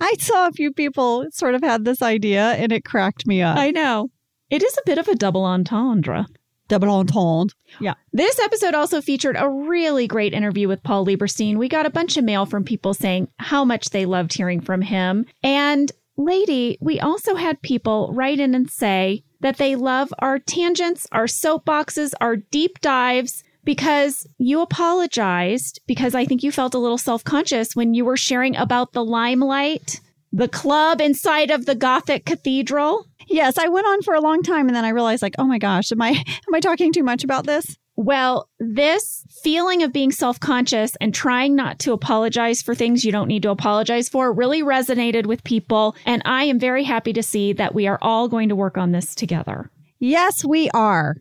[0.00, 3.58] I saw a few people sort of had this idea and it cracked me up.
[3.58, 4.10] I know.
[4.50, 6.26] It is a bit of a double entendre.
[6.68, 7.54] Double entendre.
[7.80, 7.94] Yeah.
[8.12, 11.56] This episode also featured a really great interview with Paul Lieberstein.
[11.56, 14.82] We got a bunch of mail from people saying how much they loved hearing from
[14.82, 15.26] him.
[15.42, 21.06] And, lady, we also had people write in and say that they love our tangents,
[21.12, 23.42] our soapboxes, our deep dives.
[23.64, 28.16] Because you apologized, because I think you felt a little self conscious when you were
[28.16, 30.00] sharing about the limelight,
[30.32, 33.06] the club inside of the Gothic cathedral.
[33.28, 35.58] Yes, I went on for a long time and then I realized like, oh my
[35.58, 36.10] gosh, am I
[36.48, 37.76] am I talking too much about this?
[37.96, 43.12] Well, this feeling of being self conscious and trying not to apologize for things you
[43.12, 45.94] don't need to apologize for really resonated with people.
[46.06, 48.92] And I am very happy to see that we are all going to work on
[48.92, 49.70] this together.
[49.98, 51.16] Yes, we are.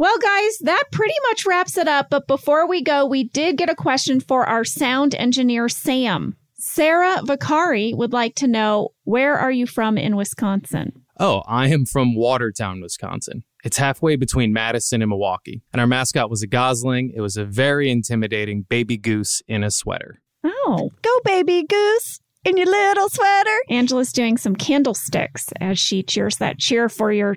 [0.00, 2.06] Well, guys, that pretty much wraps it up.
[2.08, 6.38] But before we go, we did get a question for our sound engineer, Sam.
[6.54, 11.04] Sarah Vicari would like to know where are you from in Wisconsin?
[11.18, 13.44] Oh, I am from Watertown, Wisconsin.
[13.62, 15.60] It's halfway between Madison and Milwaukee.
[15.70, 17.12] And our mascot was a gosling.
[17.14, 20.22] It was a very intimidating baby goose in a sweater.
[20.42, 23.58] Oh, Go baby goose in your little sweater.
[23.68, 27.36] Angela's doing some candlesticks as she cheers that cheer for your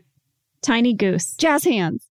[0.62, 1.36] tiny goose.
[1.36, 2.08] Jazz hands.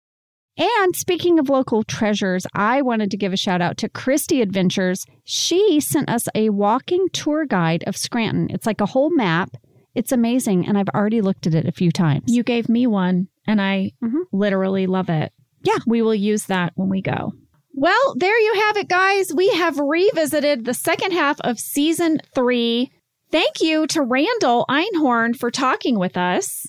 [0.60, 5.06] And speaking of local treasures, I wanted to give a shout out to Christy Adventures.
[5.24, 8.48] She sent us a walking tour guide of Scranton.
[8.50, 9.52] It's like a whole map.
[9.96, 12.26] It's amazing, and I've already looked at it a few times.
[12.28, 14.24] You gave me one, and I Mhm.
[14.34, 15.32] literally love it.
[15.64, 15.80] Yeah.
[15.88, 17.32] We will use that when we go.
[17.74, 19.34] Well, there you have it, guys.
[19.34, 22.92] We have revisited the second half of season three.
[23.32, 26.66] Thank you to Randall Einhorn for talking with us.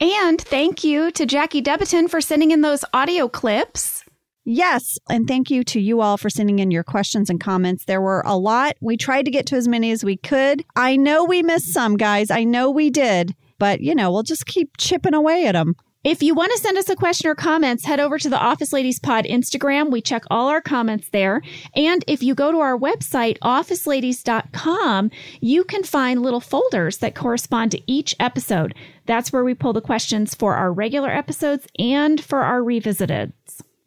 [0.00, 4.04] And thank you to Jackie Debatin for sending in those audio clips.
[4.46, 7.86] Yes, and thank you to you all for sending in your questions and comments.
[7.86, 8.76] There were a lot.
[8.82, 10.62] We tried to get to as many as we could.
[10.76, 12.30] I know we missed some, guys.
[12.30, 15.76] I know we did, but you know, we'll just keep chipping away at them.
[16.04, 18.74] If you want to send us a question or comments, head over to the Office
[18.74, 19.90] Ladies Pod Instagram.
[19.90, 21.40] We check all our comments there.
[21.74, 25.10] And if you go to our website, officeladies.com,
[25.40, 28.74] you can find little folders that correspond to each episode.
[29.06, 33.32] That's where we pull the questions for our regular episodes and for our revisited.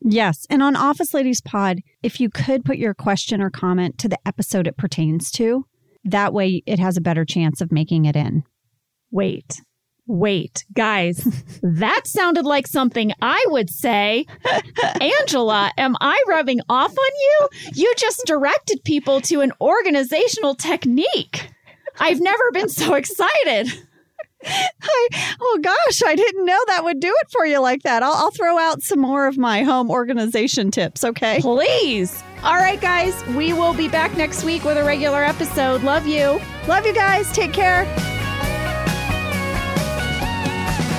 [0.02, 4.07] Yes, and on Office Ladies Pod, if you could put your question or comment to
[4.07, 5.65] the episode it pertains to,
[6.03, 8.44] that way it has a better chance of making it in.
[9.10, 9.60] Wait,
[10.06, 11.18] wait, guys,
[11.64, 14.26] that sounded like something I would say.
[15.02, 17.49] Angela, am I rubbing off on you?
[17.73, 21.49] You just directed people to an organizational technique.
[21.99, 23.73] I've never been so excited.
[24.45, 25.07] I,
[25.41, 28.03] oh gosh, I didn't know that would do it for you like that.
[28.03, 31.39] I'll, I'll throw out some more of my home organization tips, okay?
[31.41, 32.23] Please.
[32.43, 35.84] All right, guys, we will be back next week with a regular episode.
[35.84, 36.39] Love you.
[36.68, 37.31] Love you guys.
[37.31, 37.85] Take care.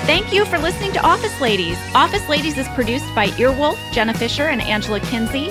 [0.05, 1.79] Thank you for listening to Office Ladies.
[1.95, 5.51] Office Ladies is produced by Earwolf, Jenna Fischer, and Angela Kinsey.